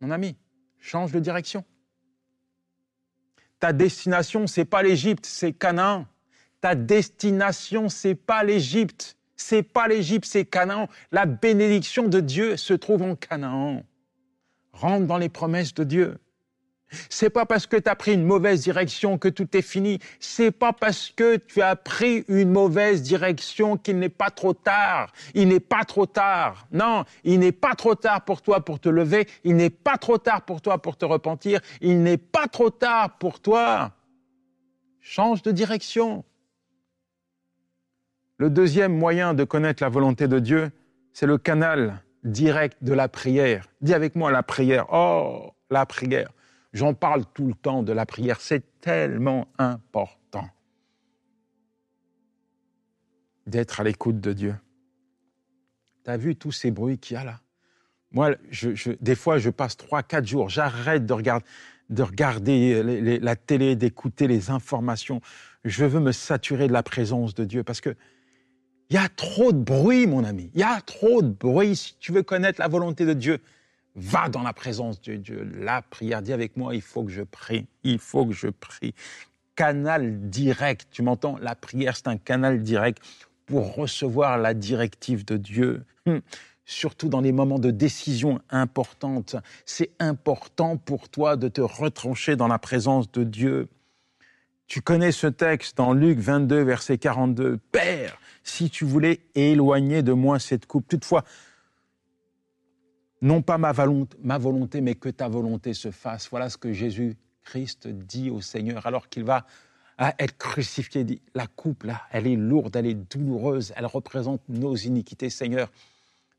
Mon 0.00 0.10
ami, 0.10 0.34
change 0.80 1.12
de 1.12 1.20
direction. 1.20 1.64
Ta 3.60 3.72
destination, 3.72 4.48
c'est 4.48 4.64
pas 4.64 4.82
l'Égypte, 4.82 5.24
c'est 5.24 5.52
Canaan. 5.52 6.04
Ta 6.60 6.74
destination, 6.74 7.88
c'est 7.88 8.16
pas 8.16 8.42
l'Égypte, 8.42 9.16
c'est 9.36 9.62
pas 9.62 9.86
l'Égypte, 9.86 10.24
c'est 10.24 10.44
Canaan. 10.44 10.88
La 11.12 11.26
bénédiction 11.26 12.08
de 12.08 12.18
Dieu 12.18 12.56
se 12.56 12.74
trouve 12.74 13.02
en 13.02 13.14
Canaan. 13.14 13.84
Rentre 14.72 15.06
dans 15.06 15.18
les 15.18 15.28
promesses 15.28 15.74
de 15.74 15.84
Dieu. 15.84 16.18
C'est 17.10 17.30
pas 17.30 17.46
parce 17.46 17.66
que 17.66 17.76
tu 17.76 17.88
as 17.88 17.96
pris 17.96 18.14
une 18.14 18.24
mauvaise 18.24 18.62
direction 18.62 19.18
que 19.18 19.28
tout 19.28 19.56
est 19.56 19.62
fini. 19.62 19.98
C'est 20.20 20.50
pas 20.50 20.72
parce 20.72 21.10
que 21.10 21.36
tu 21.36 21.60
as 21.60 21.76
pris 21.76 22.24
une 22.28 22.50
mauvaise 22.50 23.02
direction 23.02 23.76
qu'il 23.76 23.98
n'est 23.98 24.08
pas 24.08 24.30
trop 24.30 24.54
tard. 24.54 25.12
Il 25.34 25.48
n'est 25.48 25.60
pas 25.60 25.84
trop 25.84 26.06
tard. 26.06 26.66
Non, 26.72 27.04
il 27.24 27.40
n'est 27.40 27.52
pas 27.52 27.74
trop 27.74 27.94
tard 27.94 28.24
pour 28.24 28.42
toi 28.42 28.64
pour 28.64 28.80
te 28.80 28.88
lever. 28.88 29.28
Il 29.44 29.56
n'est 29.56 29.70
pas 29.70 29.98
trop 29.98 30.18
tard 30.18 30.42
pour 30.42 30.60
toi 30.60 30.80
pour 30.80 30.96
te 30.96 31.04
repentir. 31.04 31.60
Il 31.80 32.02
n'est 32.02 32.16
pas 32.16 32.46
trop 32.46 32.70
tard 32.70 33.18
pour 33.18 33.40
toi. 33.40 33.92
Change 35.00 35.42
de 35.42 35.52
direction. 35.52 36.24
Le 38.38 38.50
deuxième 38.50 38.96
moyen 38.96 39.34
de 39.34 39.44
connaître 39.44 39.82
la 39.82 39.88
volonté 39.88 40.28
de 40.28 40.38
Dieu, 40.38 40.70
c'est 41.12 41.26
le 41.26 41.38
canal 41.38 42.02
direct 42.24 42.78
de 42.82 42.92
la 42.92 43.08
prière. 43.08 43.66
Dis 43.80 43.94
avec 43.94 44.14
moi 44.14 44.30
la 44.30 44.42
prière. 44.42 44.86
Oh, 44.92 45.50
la 45.70 45.86
prière. 45.86 46.30
J'en 46.72 46.94
parle 46.94 47.24
tout 47.32 47.46
le 47.46 47.54
temps 47.54 47.82
de 47.82 47.92
la 47.92 48.06
prière, 48.06 48.40
c'est 48.40 48.80
tellement 48.80 49.48
important 49.58 50.48
d'être 53.46 53.80
à 53.80 53.84
l'écoute 53.84 54.20
de 54.20 54.32
Dieu. 54.32 54.54
Tu 56.04 56.10
as 56.10 56.16
vu 56.16 56.36
tous 56.36 56.52
ces 56.52 56.70
bruits 56.70 56.98
qu'il 56.98 57.14
y 57.14 57.16
a 57.16 57.24
là? 57.24 57.40
Moi, 58.12 58.34
des 59.00 59.14
fois, 59.14 59.38
je 59.38 59.50
passe 59.50 59.76
trois, 59.76 60.02
quatre 60.02 60.26
jours, 60.26 60.48
j'arrête 60.48 61.04
de 61.06 62.02
regarder 62.02 63.18
la 63.18 63.36
télé, 63.36 63.76
d'écouter 63.76 64.26
les 64.26 64.50
informations. 64.50 65.20
Je 65.64 65.84
veux 65.84 66.00
me 66.00 66.12
saturer 66.12 66.68
de 66.68 66.72
la 66.72 66.82
présence 66.82 67.34
de 67.34 67.44
Dieu 67.44 67.64
parce 67.64 67.80
que 67.80 67.94
il 68.90 68.94
y 68.94 68.98
a 68.98 69.10
trop 69.10 69.52
de 69.52 69.58
bruit, 69.58 70.06
mon 70.06 70.24
ami. 70.24 70.50
Il 70.54 70.60
y 70.60 70.64
a 70.64 70.80
trop 70.80 71.20
de 71.20 71.28
bruit. 71.28 71.76
Si 71.76 71.96
tu 71.98 72.10
veux 72.10 72.22
connaître 72.22 72.58
la 72.58 72.68
volonté 72.68 73.04
de 73.04 73.12
Dieu, 73.12 73.38
Va 74.00 74.28
dans 74.28 74.42
la 74.42 74.52
présence 74.52 75.00
de 75.00 75.16
Dieu. 75.16 75.50
La 75.58 75.82
prière, 75.82 76.22
dis 76.22 76.32
avec 76.32 76.56
moi, 76.56 76.74
il 76.74 76.82
faut 76.82 77.02
que 77.02 77.10
je 77.10 77.22
prie. 77.22 77.66
Il 77.82 77.98
faut 77.98 78.24
que 78.26 78.32
je 78.32 78.46
prie. 78.46 78.94
Canal 79.56 80.30
direct, 80.30 80.86
tu 80.92 81.02
m'entends? 81.02 81.36
La 81.42 81.56
prière, 81.56 81.96
c'est 81.96 82.06
un 82.06 82.16
canal 82.16 82.62
direct 82.62 83.02
pour 83.46 83.74
recevoir 83.74 84.38
la 84.38 84.54
directive 84.54 85.24
de 85.24 85.36
Dieu. 85.36 85.84
Hum. 86.06 86.20
surtout 86.64 87.08
dans 87.08 87.20
les 87.20 87.32
moments 87.32 87.58
de 87.58 87.70
décision 87.70 88.40
importante. 88.50 89.36
C'est 89.64 89.90
important 89.98 90.76
pour 90.76 91.08
toi 91.08 91.36
de 91.36 91.48
te 91.48 91.62
retrancher 91.62 92.36
dans 92.36 92.46
la 92.46 92.58
présence 92.58 93.10
de 93.10 93.24
Dieu. 93.24 93.68
Tu 94.66 94.82
connais 94.82 95.12
ce 95.12 95.26
texte 95.26 95.78
dans 95.78 95.94
Luc 95.94 96.18
22, 96.18 96.62
verset 96.62 96.98
42. 96.98 97.58
Père, 97.72 98.20
si 98.44 98.68
tu 98.68 98.84
voulais 98.84 99.20
éloigner 99.34 100.02
de 100.02 100.12
moi 100.12 100.38
cette 100.38 100.66
coupe, 100.66 100.86
toutefois, 100.86 101.24
non 103.20 103.42
pas 103.42 103.58
ma 103.58 103.72
volonté, 103.72 104.80
mais 104.80 104.94
que 104.94 105.08
ta 105.08 105.28
volonté 105.28 105.74
se 105.74 105.90
fasse. 105.90 106.28
Voilà 106.30 106.50
ce 106.50 106.56
que 106.56 106.72
Jésus-Christ 106.72 107.88
dit 107.88 108.30
au 108.30 108.40
Seigneur 108.40 108.86
alors 108.86 109.08
qu'il 109.08 109.24
va 109.24 109.46
être 110.18 110.36
crucifié. 110.38 111.04
Dit, 111.04 111.20
la 111.34 111.46
coupe, 111.46 111.82
là, 111.82 112.02
elle 112.10 112.26
est 112.26 112.36
lourde, 112.36 112.76
elle 112.76 112.86
est 112.86 112.94
douloureuse, 112.94 113.72
elle 113.76 113.86
représente 113.86 114.42
nos 114.48 114.76
iniquités, 114.76 115.30
Seigneur. 115.30 115.70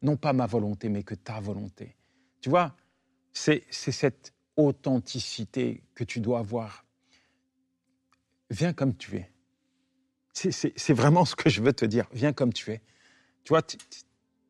Non 0.01 0.15
pas 0.15 0.33
ma 0.33 0.45
volonté, 0.45 0.89
mais 0.89 1.03
que 1.03 1.15
ta 1.15 1.39
volonté. 1.39 1.95
Tu 2.41 2.49
vois, 2.49 2.75
c'est 3.33 3.63
cette 3.71 4.33
authenticité 4.55 5.83
que 5.93 6.03
tu 6.03 6.21
dois 6.21 6.39
avoir 6.39 6.85
viens 8.49 8.73
comme 8.73 8.95
tu 8.95 9.17
es. 9.17 9.29
C'est 10.33 10.93
vraiment 10.93 11.25
ce 11.25 11.35
que 11.35 11.49
je 11.49 11.61
veux 11.61 11.73
te 11.73 11.85
dire. 11.85 12.05
Viens 12.13 12.33
comme 12.33 12.53
tu 12.53 12.71
es. 12.71 12.81
Tu 13.43 13.49
vois, 13.49 13.61
tu 13.61 13.77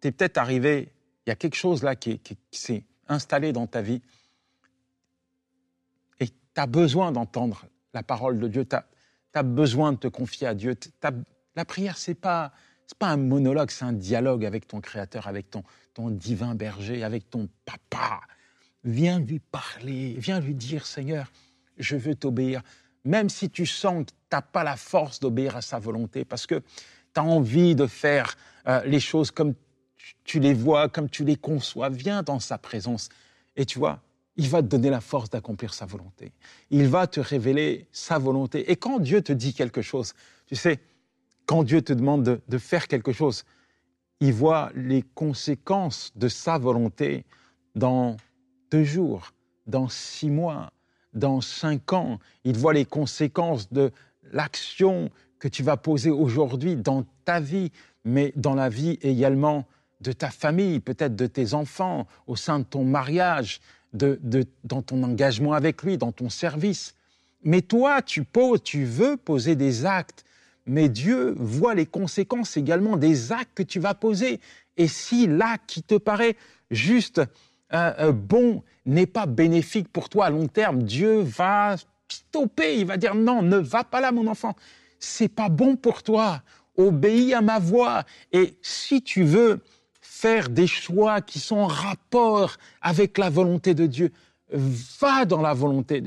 es 0.04 0.12
peut-être 0.12 0.38
arrivé, 0.38 0.92
y 1.30 1.32
a 1.32 1.36
quelque 1.36 1.56
chose 1.56 1.84
là 1.84 1.96
qui, 1.96 2.20
s'est 2.52 2.84
installé 3.08 3.54
dans 3.54 3.68
ta 3.68 3.82
vie 3.82 4.02
et 6.20 6.28
tu 6.28 6.36
as 6.56 6.68
besoin 6.68 7.12
d'entendre 7.12 7.66
la 7.94 8.04
parole 8.04 8.40
de 8.40 8.48
Dieu. 8.48 8.66
Tu 8.66 8.76
as, 8.76 9.44
besoin 9.44 9.94
de 9.94 9.98
te 9.98 10.08
confier 10.08 10.48
à 10.48 10.54
Dieu. 10.54 10.76
la 11.56 11.66
prière, 11.66 11.98
ce 11.98 12.12
n'est 12.12 12.16
pas, 12.16 12.52
pas 12.98 13.08
un 13.08 13.18
monologue, 13.18 13.72
c'est 13.72 13.86
un 13.86 13.94
dialogue 13.94 14.46
avec 14.46 14.68
ton 14.68 14.82
Créateur, 14.82 15.28
avec 15.28 15.50
ton, 15.50 15.64
ton 15.94 16.10
divin 16.10 16.56
berger, 16.56 17.04
avec 17.04 17.30
ton 17.30 17.48
papa. 17.66 18.22
Viens 18.84 19.20
lui 19.20 19.40
parler, 19.40 20.16
viens 20.18 20.40
lui 20.40 20.56
dire, 20.56 20.86
Seigneur, 20.86 21.32
je 21.78 21.96
veux 21.96 22.16
t'obéir 22.16 22.64
même 23.06 23.30
si 23.30 23.50
tu 23.50 23.66
sens 23.66 24.06
que 24.06 24.12
tu 24.12 24.16
n'as 24.32 24.42
pas 24.42 24.64
la 24.64 24.76
force 24.76 25.20
d'obéir 25.20 25.56
à 25.56 25.62
sa 25.62 25.80
volonté, 25.80 26.26
parce 26.26 26.46
que 26.46 26.56
tu 26.56 27.20
as 27.20 27.24
envie 27.24 27.76
de 27.76 27.88
faire 27.88 28.36
euh, 28.68 28.84
les 28.86 29.00
choses 29.00 29.32
comme 29.32 29.54
tu 30.24 30.40
les 30.40 30.54
vois, 30.54 30.90
comme 30.90 31.10
tu 31.10 31.24
les 31.24 31.36
conçois, 31.36 31.90
viens 31.90 32.24
dans 32.24 32.40
sa 32.40 32.58
présence. 32.58 33.10
Et 33.56 33.66
tu 33.66 33.80
vois, 33.80 34.02
il 34.40 34.48
va 34.48 34.62
te 34.62 34.68
donner 34.68 34.90
la 34.90 35.02
force 35.02 35.30
d'accomplir 35.30 35.74
sa 35.74 35.86
volonté. 35.86 36.32
Il 36.70 36.88
va 36.88 37.08
te 37.08 37.20
révéler 37.20 37.88
sa 37.92 38.18
volonté. 38.18 38.72
Et 38.72 38.78
quand 38.78 39.00
Dieu 39.00 39.22
te 39.22 39.34
dit 39.34 39.54
quelque 39.54 39.82
chose, 39.82 40.14
tu 40.46 40.56
sais, 40.56 40.80
quand 41.46 41.64
Dieu 41.64 41.82
te 41.82 41.92
demande 41.92 42.42
de, 42.48 42.58
faire 42.58 42.88
quelque 42.88 43.12
chose, 43.12 43.44
il 44.22 44.32
voit 44.32 44.72
les 44.76 45.02
conséquences 45.02 46.14
de 46.16 46.28
sa 46.28 46.58
volonté 46.58 47.26
dans 47.76 48.18
deux 48.72 48.84
jours, 48.84 49.34
dans 49.68 49.90
six 49.90 50.30
mois, 50.30 50.72
dans 51.14 51.42
cinq 51.42 51.92
ans. 51.92 52.20
Il 52.44 52.58
voit 52.58 52.74
les 52.74 52.86
conséquences 52.86 53.74
de 53.74 53.92
l'action 54.32 55.10
que 55.40 55.48
tu 55.48 55.64
vas 55.64 55.76
poser 55.76 56.12
aujourd'hui 56.12 56.76
dans 56.76 57.04
ta 57.26 57.40
vie, 57.40 57.72
mais 58.06 58.32
dans 58.36 58.56
la 58.56 58.70
vie 58.70 59.00
également 59.02 59.66
de 60.02 60.12
ta 60.12 60.30
famille, 60.30 60.80
peut-être 60.80 61.16
de 61.16 61.28
tes 61.28 61.54
enfants, 61.54 62.08
au 62.28 62.36
sein 62.36 62.60
de 62.60 62.64
ton 62.64 62.84
mariage, 62.84 63.60
de, 63.94 64.20
dans 64.64 64.82
ton 64.82 65.04
engagement 65.04 65.54
avec 65.54 65.84
lui, 65.84 65.98
dans 65.98 66.12
ton 66.12 66.30
service. 66.30 66.96
Mais 67.44 67.62
toi, 67.62 68.02
tu 68.02 68.24
poses, 68.24 68.64
tu 68.64 68.86
veux 68.86 69.18
poser 69.18 69.56
des 69.56 69.86
actes, 69.86 70.26
mais 70.66 70.90
Dieu 70.90 71.34
voit 71.38 71.74
les 71.74 71.86
conséquences 71.86 72.58
également 72.58 72.98
des 72.98 73.32
actes 73.32 73.54
que 73.56 73.64
tu 73.64 73.80
vas 73.80 73.94
poser. 73.94 74.40
Et 74.78 74.88
si 74.88 75.28
l'acte 75.28 75.66
qui 75.68 75.84
te 75.84 75.96
paraît 75.96 76.38
juste 76.70 77.22
euh, 77.74 78.12
bon 78.12 78.64
n'est 78.86 79.06
pas 79.06 79.26
bénéfique 79.26 79.90
pour 79.90 80.10
toi 80.10 80.28
à 80.28 80.30
long 80.30 80.48
terme, 80.48 80.84
Dieu 80.84 81.22
va 81.22 81.76
stopper, 82.08 82.80
il 82.80 82.86
va 82.86 82.98
dire 82.98 83.16
non, 83.16 83.42
ne 83.42 83.58
va 83.58 83.84
pas 83.84 84.02
là 84.02 84.12
mon 84.12 84.28
enfant, 84.28 84.56
c'est 85.00 85.28
pas 85.28 85.50
bon 85.50 85.76
pour 85.76 86.04
toi, 86.04 86.42
obéis 86.78 87.34
à 87.34 87.42
ma 87.42 87.60
voix. 87.60 88.04
Et 88.32 88.58
si 88.62 89.02
tu 89.02 89.24
veux 89.24 89.62
faire 90.20 90.50
des 90.50 90.68
choix 90.68 91.22
qui 91.22 91.40
sont 91.40 91.60
en 91.60 91.68
rapport 91.68 92.58
avec 92.82 93.18
la 93.18 93.30
volonté 93.30 93.74
de 93.74 93.86
Dieu, 93.86 94.12
va 94.52 95.24
dans 95.24 95.42
la 95.42 95.54
volonté, 95.54 96.04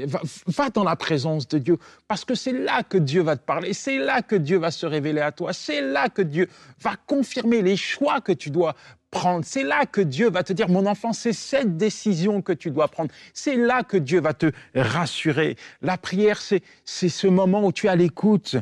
va, 0.46 0.68
dans 0.68 0.84
la 0.84 0.96
présence 0.96 1.48
de 1.48 1.56
Dieu, 1.56 1.78
parce 2.08 2.26
que 2.26 2.34
c'est 2.34 2.52
là 2.52 2.82
que 2.82 2.98
Dieu 2.98 3.22
va 3.22 3.36
te 3.36 3.44
parler, 3.44 3.72
c'est 3.72 3.98
là 3.98 4.20
que 4.20 4.36
Dieu 4.36 4.58
va 4.58 4.70
se 4.70 4.84
révéler 4.84 5.22
à 5.22 5.32
toi, 5.32 5.54
c'est 5.54 5.80
là 5.80 6.10
que 6.10 6.20
Dieu 6.20 6.48
va 6.82 6.96
confirmer 7.06 7.62
les 7.62 7.76
choix 7.76 8.20
que 8.20 8.32
tu 8.32 8.50
dois 8.50 8.74
prendre. 9.10 9.46
C'est 9.46 9.62
là 9.62 9.86
que 9.86 10.02
Dieu 10.02 10.28
va 10.28 10.42
te 10.42 10.52
dire, 10.52 10.68
mon 10.68 10.84
enfant, 10.84 11.14
c'est 11.14 11.32
cette 11.32 11.78
décision 11.78 12.42
que 12.42 12.52
tu 12.52 12.70
dois 12.70 12.88
prendre. 12.88 13.10
C'est 13.32 13.56
là 13.56 13.82
que 13.82 13.96
Dieu 13.96 14.20
va 14.20 14.34
te 14.34 14.50
rassurer. 14.74 15.56
La 15.80 15.96
prière, 15.96 16.40
c'est 16.40 16.62
ce 17.08 17.26
moment 17.26 17.64
où 17.64 17.72
tu 17.72 17.88
as 17.88 17.96
l'écoute. 17.96 18.56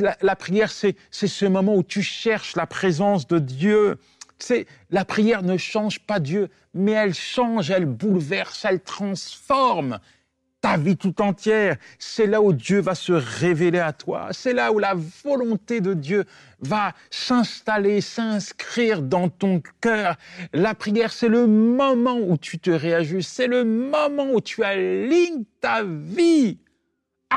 La, 0.00 0.16
la 0.22 0.36
prière, 0.36 0.70
c'est 0.70 0.96
ce 1.10 1.46
moment 1.46 1.74
où 1.76 1.82
tu 1.82 2.02
cherches 2.02 2.56
la 2.56 2.66
présence 2.66 3.26
de 3.26 3.38
Dieu. 3.38 3.98
La 4.90 5.04
prière 5.04 5.42
ne 5.42 5.56
change 5.56 6.00
pas 6.00 6.20
Dieu, 6.20 6.48
mais 6.74 6.92
elle 6.92 7.14
change, 7.14 7.70
elle 7.70 7.86
bouleverse, 7.86 8.64
elle 8.64 8.80
transforme 8.80 9.98
ta 10.60 10.76
vie 10.76 10.96
tout 10.96 11.22
entière. 11.22 11.76
C'est 11.98 12.26
là 12.26 12.40
où 12.42 12.52
Dieu 12.52 12.80
va 12.80 12.94
se 12.94 13.12
révéler 13.12 13.78
à 13.78 13.92
toi. 13.92 14.28
C'est 14.32 14.52
là 14.52 14.72
où 14.72 14.78
la 14.78 14.94
volonté 15.24 15.80
de 15.80 15.94
Dieu 15.94 16.24
va 16.60 16.92
s'installer, 17.10 18.00
s'inscrire 18.00 19.02
dans 19.02 19.28
ton 19.28 19.62
cœur. 19.80 20.16
La 20.52 20.74
prière, 20.74 21.12
c'est 21.12 21.28
le 21.28 21.46
moment 21.46 22.18
où 22.18 22.36
tu 22.36 22.58
te 22.58 22.70
réajustes. 22.70 23.30
C'est 23.30 23.46
le 23.46 23.64
moment 23.64 24.32
où 24.32 24.40
tu 24.40 24.64
alignes 24.64 25.44
ta 25.60 25.84
vie 25.84 26.58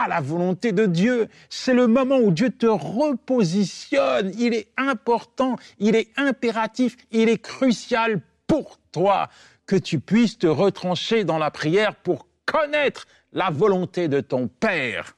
la 0.07 0.21
volonté 0.21 0.71
de 0.71 0.85
Dieu. 0.85 1.27
C'est 1.49 1.73
le 1.73 1.87
moment 1.87 2.17
où 2.17 2.31
Dieu 2.31 2.49
te 2.49 2.65
repositionne. 2.65 4.31
Il 4.37 4.53
est 4.53 4.69
important, 4.77 5.57
il 5.79 5.95
est 5.95 6.09
impératif, 6.17 6.95
il 7.11 7.29
est 7.29 7.41
crucial 7.41 8.21
pour 8.47 8.79
toi 8.91 9.29
que 9.65 9.75
tu 9.75 9.99
puisses 9.99 10.37
te 10.37 10.47
retrancher 10.47 11.23
dans 11.23 11.37
la 11.37 11.51
prière 11.51 11.95
pour 11.95 12.27
connaître 12.45 13.05
la 13.33 13.49
volonté 13.51 14.07
de 14.07 14.19
ton 14.19 14.47
Père. 14.47 15.15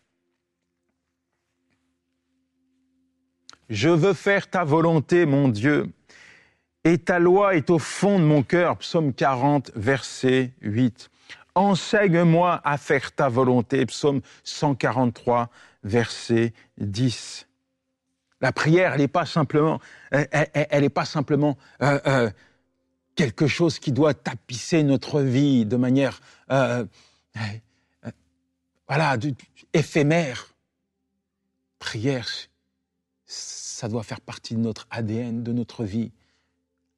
Je 3.69 3.87
veux 3.87 4.13
faire 4.13 4.49
ta 4.49 4.65
volonté, 4.65 5.25
mon 5.25 5.47
Dieu, 5.47 5.87
et 6.83 6.97
ta 6.97 7.19
loi 7.19 7.55
est 7.55 7.69
au 7.69 7.79
fond 7.79 8.19
de 8.19 8.25
mon 8.25 8.43
cœur. 8.43 8.77
Psaume 8.77 9.13
40, 9.13 9.71
verset 9.75 10.51
8. 10.61 11.09
Enseigne-moi 11.55 12.61
à 12.63 12.77
faire 12.77 13.11
ta 13.11 13.29
volonté. 13.29 13.85
Psaume 13.85 14.21
143, 14.43 15.49
verset 15.83 16.53
10. 16.77 17.47
La 18.41 18.51
prière, 18.51 18.93
elle 18.93 19.01
n'est 19.01 19.07
pas 19.07 19.25
simplement, 19.25 19.79
elle, 20.11 20.89
pas 20.89 21.05
simplement 21.05 21.57
euh, 21.83 21.99
euh, 22.07 22.31
quelque 23.15 23.45
chose 23.47 23.77
qui 23.77 23.91
doit 23.91 24.15
tapisser 24.15 24.81
notre 24.81 25.21
vie 25.21 25.65
de 25.65 25.75
manière 25.75 26.19
euh, 26.51 26.85
voilà, 28.87 29.15
éphémère. 29.73 30.53
Prière, 31.79 32.27
ça 33.25 33.87
doit 33.87 34.03
faire 34.03 34.21
partie 34.21 34.55
de 34.55 34.59
notre 34.59 34.87
ADN, 34.89 35.43
de 35.43 35.53
notre 35.53 35.83
vie. 35.83 36.11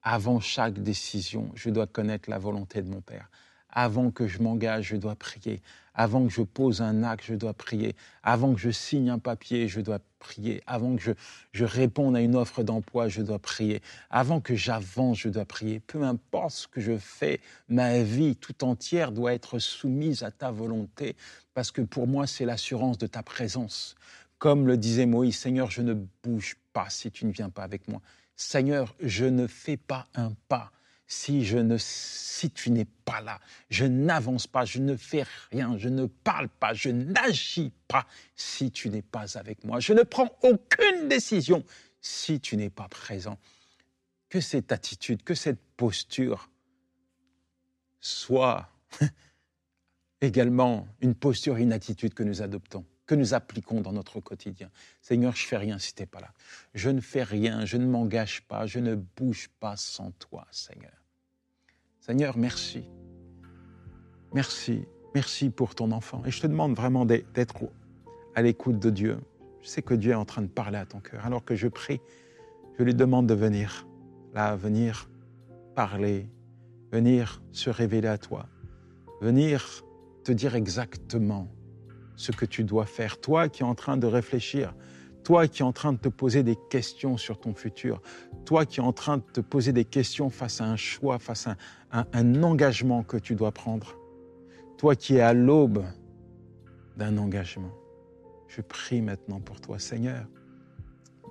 Avant 0.01 0.39
chaque 0.39 0.79
décision, 0.79 1.51
je 1.55 1.69
dois 1.69 1.87
connaître 1.87 2.29
la 2.29 2.37
volonté 2.37 2.81
de 2.81 2.89
mon 2.89 3.01
Père. 3.01 3.29
Avant 3.75 4.11
que 4.11 4.27
je 4.27 4.39
m'engage, 4.39 4.89
je 4.89 4.95
dois 4.95 5.15
prier. 5.15 5.61
Avant 5.95 6.25
que 6.27 6.31
je 6.31 6.43
pose 6.43 6.81
un 6.81 7.03
acte, 7.03 7.25
je 7.25 7.33
dois 7.33 7.53
prier. 7.53 7.95
Avant 8.21 8.53
que 8.53 8.59
je 8.59 8.69
signe 8.69 9.09
un 9.09 9.17
papier, 9.17 9.67
je 9.67 9.81
dois 9.81 9.99
prier. 10.19 10.61
Avant 10.67 10.95
que 10.95 11.01
je, 11.01 11.11
je 11.53 11.65
réponde 11.65 12.15
à 12.15 12.21
une 12.21 12.35
offre 12.35 12.61
d'emploi, 12.61 13.07
je 13.07 13.23
dois 13.23 13.39
prier. 13.39 13.81
Avant 14.11 14.41
que 14.41 14.55
j'avance, 14.55 15.17
je 15.17 15.29
dois 15.29 15.45
prier. 15.45 15.79
Peu 15.79 16.03
importe 16.03 16.51
ce 16.51 16.67
que 16.67 16.81
je 16.81 16.97
fais, 16.97 17.41
ma 17.67 18.03
vie 18.03 18.35
tout 18.35 18.63
entière 18.63 19.11
doit 19.11 19.33
être 19.33 19.57
soumise 19.57 20.21
à 20.21 20.29
ta 20.29 20.51
volonté, 20.51 21.15
parce 21.55 21.71
que 21.71 21.81
pour 21.81 22.07
moi, 22.07 22.27
c'est 22.27 22.45
l'assurance 22.45 22.99
de 22.99 23.07
ta 23.07 23.23
présence. 23.23 23.95
Comme 24.37 24.67
le 24.67 24.77
disait 24.77 25.07
Moïse, 25.07 25.37
Seigneur, 25.37 25.71
je 25.71 25.81
ne 25.81 25.95
bouge 26.23 26.57
pas 26.73 26.89
si 26.89 27.09
tu 27.09 27.25
ne 27.25 27.31
viens 27.31 27.49
pas 27.49 27.63
avec 27.63 27.87
moi. 27.87 28.01
Seigneur, 28.35 28.95
je 28.99 29.25
ne 29.25 29.47
fais 29.47 29.77
pas 29.77 30.07
un 30.13 30.33
pas 30.47 30.71
si 31.07 31.45
je 31.45 31.57
ne 31.59 31.77
si 32.43 32.51
tu 32.51 32.71
n'es 32.71 32.83
pas 33.05 33.21
là, 33.21 33.39
je 33.69 33.85
n'avance 33.85 34.47
pas, 34.47 34.65
je 34.65 34.79
ne 34.79 34.97
fais 34.97 35.23
rien, 35.49 35.77
je 35.77 35.87
ne 35.87 36.07
parle 36.07 36.49
pas, 36.49 36.73
je 36.73 36.89
n'agis 36.89 37.71
pas 37.87 38.05
si 38.35 38.69
tu 38.69 38.89
n'es 38.89 39.01
pas 39.01 39.37
avec 39.37 39.63
moi. 39.63 39.79
Je 39.79 39.93
ne 39.93 40.03
prends 40.03 40.29
aucune 40.41 41.07
décision 41.07 41.63
si 42.01 42.41
tu 42.41 42.57
n'es 42.57 42.69
pas 42.69 42.89
présent. 42.89 43.37
Que 44.27 44.41
cette 44.41 44.73
attitude, 44.73 45.23
que 45.23 45.35
cette 45.35 45.61
posture 45.77 46.49
soit 48.01 48.69
également 50.21 50.85
une 50.99 51.15
posture, 51.15 51.55
une 51.55 51.71
attitude 51.71 52.13
que 52.13 52.23
nous 52.23 52.41
adoptons 52.41 52.85
que 53.05 53.15
nous 53.15 53.33
appliquons 53.33 53.81
dans 53.81 53.91
notre 53.91 54.21
quotidien. 54.21 54.71
Seigneur, 55.01 55.35
je 55.35 55.45
fais 55.45 55.57
rien 55.57 55.77
si 55.77 55.93
tu 55.93 56.01
n'es 56.01 56.05
pas 56.05 56.21
là. 56.21 56.33
Je 56.73 56.89
ne 56.89 57.01
fais 57.01 57.23
rien, 57.23 57.65
je 57.65 57.75
ne 57.75 57.85
m'engage 57.85 58.43
pas, 58.43 58.65
je 58.65 58.79
ne 58.79 58.95
bouge 58.95 59.49
pas 59.59 59.75
sans 59.75 60.11
toi, 60.11 60.47
Seigneur. 60.51 61.02
Seigneur, 62.05 62.37
merci. 62.37 62.83
Merci, 64.33 64.83
merci 65.15 65.49
pour 65.49 65.73
ton 65.73 65.93
enfant. 65.93 66.21
Et 66.25 66.31
je 66.31 66.41
te 66.41 66.47
demande 66.47 66.75
vraiment 66.75 67.05
d'être 67.05 67.55
à 68.35 68.41
l'écoute 68.41 68.77
de 68.77 68.89
Dieu. 68.89 69.19
Je 69.61 69.69
sais 69.69 69.81
que 69.81 69.93
Dieu 69.93 70.11
est 70.11 70.15
en 70.15 70.25
train 70.25 70.41
de 70.41 70.47
parler 70.47 70.77
à 70.77 70.85
ton 70.85 70.99
cœur. 70.99 71.25
Alors 71.25 71.45
que 71.45 71.55
je 71.55 71.69
prie, 71.69 72.01
je 72.77 72.83
lui 72.83 72.93
demande 72.93 73.25
de 73.25 73.33
venir, 73.33 73.87
là, 74.33 74.57
venir 74.57 75.09
parler, 75.75 76.27
venir 76.91 77.41
se 77.53 77.69
révéler 77.69 78.09
à 78.09 78.17
toi, 78.17 78.47
venir 79.21 79.85
te 80.25 80.33
dire 80.33 80.55
exactement 80.55 81.47
ce 82.17 82.33
que 82.33 82.45
tu 82.45 82.65
dois 82.65 82.85
faire. 82.85 83.21
Toi 83.21 83.47
qui 83.47 83.61
es 83.61 83.65
en 83.65 83.75
train 83.75 83.95
de 83.95 84.07
réfléchir, 84.07 84.75
toi 85.23 85.47
qui 85.47 85.61
es 85.61 85.65
en 85.65 85.71
train 85.71 85.93
de 85.93 85.97
te 85.97 86.09
poser 86.09 86.43
des 86.43 86.57
questions 86.69 87.17
sur 87.17 87.39
ton 87.39 87.53
futur, 87.53 88.01
toi 88.45 88.65
qui 88.65 88.79
es 88.79 88.83
en 88.83 88.93
train 88.93 89.17
de 89.17 89.23
te 89.23 89.41
poser 89.41 89.71
des 89.71 89.85
questions 89.85 90.29
face 90.29 90.61
à 90.61 90.65
un 90.65 90.75
choix, 90.75 91.19
face 91.19 91.47
à 91.47 91.57
un, 91.91 92.43
engagement 92.43 93.03
que 93.03 93.17
tu 93.17 93.35
dois 93.35 93.51
prendre, 93.51 93.97
toi 94.77 94.95
qui 94.95 95.15
es 95.15 95.21
à 95.21 95.33
l'aube 95.33 95.83
d'un 96.97 97.17
engagement. 97.17 97.71
Je 98.47 98.61
prie 98.61 99.01
maintenant 99.01 99.39
pour 99.39 99.61
toi, 99.61 99.79
Seigneur. 99.79 100.27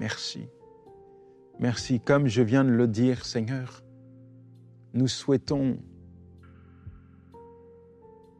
Merci. 0.00 0.48
Merci. 1.60 2.00
Comme 2.00 2.26
je 2.26 2.42
viens 2.42 2.64
de 2.64 2.70
le 2.70 2.88
dire, 2.88 3.24
Seigneur, 3.24 3.84
nous 4.94 5.08
souhaitons 5.08 5.78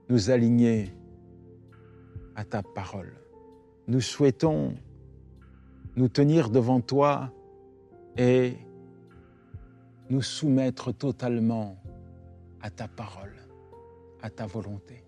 nous 0.09 0.31
aligner 0.31 0.93
à 2.35 2.45
ta 2.45 2.62
parole. 2.62 3.15
Nous 3.87 4.01
souhaitons 4.01 4.75
nous 5.96 6.09
tenir 6.09 6.50
devant 6.50 6.81
toi 6.81 7.33
et 8.16 8.57
nous 10.11 10.22
soumettre 10.22 10.92
totalement 10.92 11.76
à 12.61 12.70
ta 12.70 12.88
parole, 12.88 13.35
à 14.22 14.31
ta 14.31 14.46
volonté. 14.46 15.05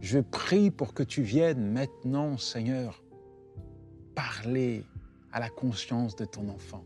Je 0.00 0.18
prie 0.18 0.70
pour 0.70 0.94
que 0.94 1.02
tu 1.02 1.22
viennes 1.22 1.72
maintenant, 1.72 2.36
Seigneur, 2.38 3.02
parler 4.14 4.84
à 5.32 5.40
la 5.40 5.48
conscience 5.48 6.16
de 6.16 6.24
ton 6.24 6.48
enfant. 6.48 6.84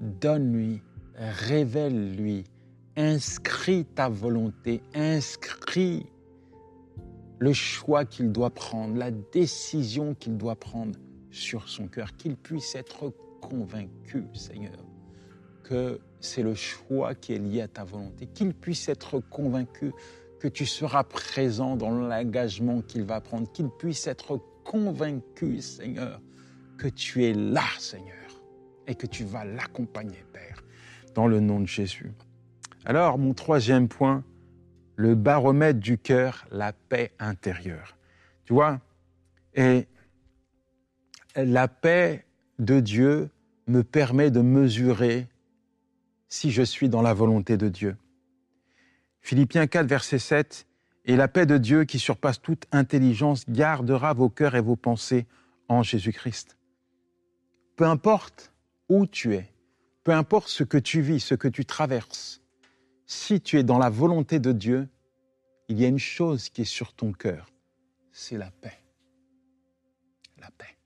Donne-lui, 0.00 0.82
révèle-lui, 1.16 2.44
inscris 2.96 3.84
ta 3.84 4.08
volonté, 4.08 4.82
inscris 4.94 6.06
le 7.38 7.52
choix 7.52 8.04
qu'il 8.04 8.32
doit 8.32 8.50
prendre, 8.50 8.96
la 8.96 9.10
décision 9.10 10.14
qu'il 10.14 10.36
doit 10.36 10.56
prendre 10.56 10.98
sur 11.30 11.68
son 11.68 11.88
cœur, 11.88 12.16
qu'il 12.16 12.36
puisse 12.36 12.74
être 12.74 13.12
convaincu, 13.40 14.24
Seigneur, 14.34 14.84
que 15.64 16.00
c'est 16.20 16.42
le 16.42 16.54
choix 16.54 17.14
qui 17.14 17.34
est 17.34 17.38
lié 17.38 17.62
à 17.62 17.68
ta 17.68 17.84
volonté, 17.84 18.26
qu'il 18.26 18.54
puisse 18.54 18.88
être 18.88 19.20
convaincu 19.20 19.92
que 20.40 20.48
tu 20.48 20.66
seras 20.66 21.04
présent 21.04 21.76
dans 21.76 21.90
l'engagement 21.90 22.80
qu'il 22.80 23.04
va 23.04 23.20
prendre, 23.20 23.50
qu'il 23.52 23.68
puisse 23.68 24.06
être 24.06 24.40
convaincu, 24.64 25.60
Seigneur, 25.60 26.20
que 26.76 26.88
tu 26.88 27.24
es 27.24 27.34
là, 27.34 27.66
Seigneur, 27.78 28.14
et 28.86 28.94
que 28.94 29.06
tu 29.06 29.24
vas 29.24 29.44
l'accompagner, 29.44 30.24
Père, 30.32 30.62
dans 31.14 31.26
le 31.26 31.40
nom 31.40 31.60
de 31.60 31.66
Jésus. 31.66 32.12
Alors, 32.84 33.18
mon 33.18 33.34
troisième 33.34 33.88
point, 33.88 34.24
le 34.96 35.14
baromètre 35.14 35.80
du 35.80 35.98
cœur, 35.98 36.46
la 36.50 36.72
paix 36.72 37.12
intérieure. 37.18 37.96
Tu 38.44 38.52
vois 38.52 38.80
Et 39.54 39.86
la 41.36 41.68
paix 41.68 42.24
de 42.58 42.80
Dieu 42.80 43.30
me 43.66 43.82
permet 43.82 44.30
de 44.30 44.40
mesurer 44.40 45.28
si 46.28 46.50
je 46.50 46.62
suis 46.62 46.88
dans 46.88 47.02
la 47.02 47.14
volonté 47.14 47.56
de 47.56 47.68
Dieu. 47.68 47.96
Philippiens 49.20 49.66
4, 49.66 49.86
verset 49.86 50.18
7, 50.18 50.66
Et 51.04 51.16
la 51.16 51.28
paix 51.28 51.46
de 51.46 51.58
Dieu 51.58 51.84
qui 51.84 51.98
surpasse 51.98 52.40
toute 52.40 52.66
intelligence 52.72 53.44
gardera 53.48 54.12
vos 54.12 54.28
cœurs 54.28 54.56
et 54.56 54.60
vos 54.60 54.76
pensées 54.76 55.26
en 55.68 55.82
Jésus-Christ. 55.82 56.56
Peu 57.76 57.84
importe 57.84 58.52
où 58.88 59.06
tu 59.06 59.34
es, 59.34 59.52
peu 60.04 60.12
importe 60.12 60.48
ce 60.48 60.64
que 60.64 60.78
tu 60.78 61.00
vis, 61.00 61.20
ce 61.20 61.34
que 61.34 61.48
tu 61.48 61.64
traverses, 61.64 62.40
si 63.06 63.40
tu 63.40 63.58
es 63.58 63.62
dans 63.62 63.78
la 63.78 63.90
volonté 63.90 64.38
de 64.38 64.52
Dieu, 64.52 64.88
il 65.68 65.78
y 65.78 65.84
a 65.84 65.88
une 65.88 65.98
chose 65.98 66.48
qui 66.48 66.62
est 66.62 66.64
sur 66.64 66.94
ton 66.94 67.12
cœur, 67.12 67.50
c'est 68.12 68.38
la 68.38 68.50
paix. 68.50 68.78
La 70.38 70.50
paix. 70.50 70.77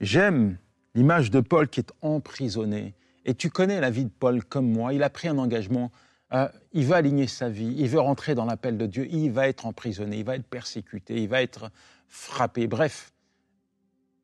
J'aime 0.00 0.58
l'image 0.94 1.30
de 1.30 1.40
Paul 1.40 1.68
qui 1.68 1.80
est 1.80 1.92
emprisonné. 2.00 2.94
Et 3.24 3.34
tu 3.34 3.50
connais 3.50 3.80
la 3.80 3.90
vie 3.90 4.04
de 4.04 4.10
Paul 4.10 4.42
comme 4.44 4.70
moi. 4.70 4.94
Il 4.94 5.02
a 5.02 5.10
pris 5.10 5.28
un 5.28 5.38
engagement. 5.38 5.92
Euh, 6.32 6.48
il 6.72 6.86
veut 6.86 6.94
aligner 6.94 7.26
sa 7.26 7.48
vie. 7.48 7.74
Il 7.76 7.88
veut 7.88 8.00
rentrer 8.00 8.34
dans 8.34 8.46
l'appel 8.46 8.78
de 8.78 8.86
Dieu. 8.86 9.06
Il 9.10 9.30
va 9.30 9.48
être 9.48 9.66
emprisonné. 9.66 10.18
Il 10.18 10.24
va 10.24 10.36
être 10.36 10.46
persécuté. 10.46 11.22
Il 11.22 11.28
va 11.28 11.42
être 11.42 11.70
frappé. 12.08 12.66
Bref, 12.66 13.12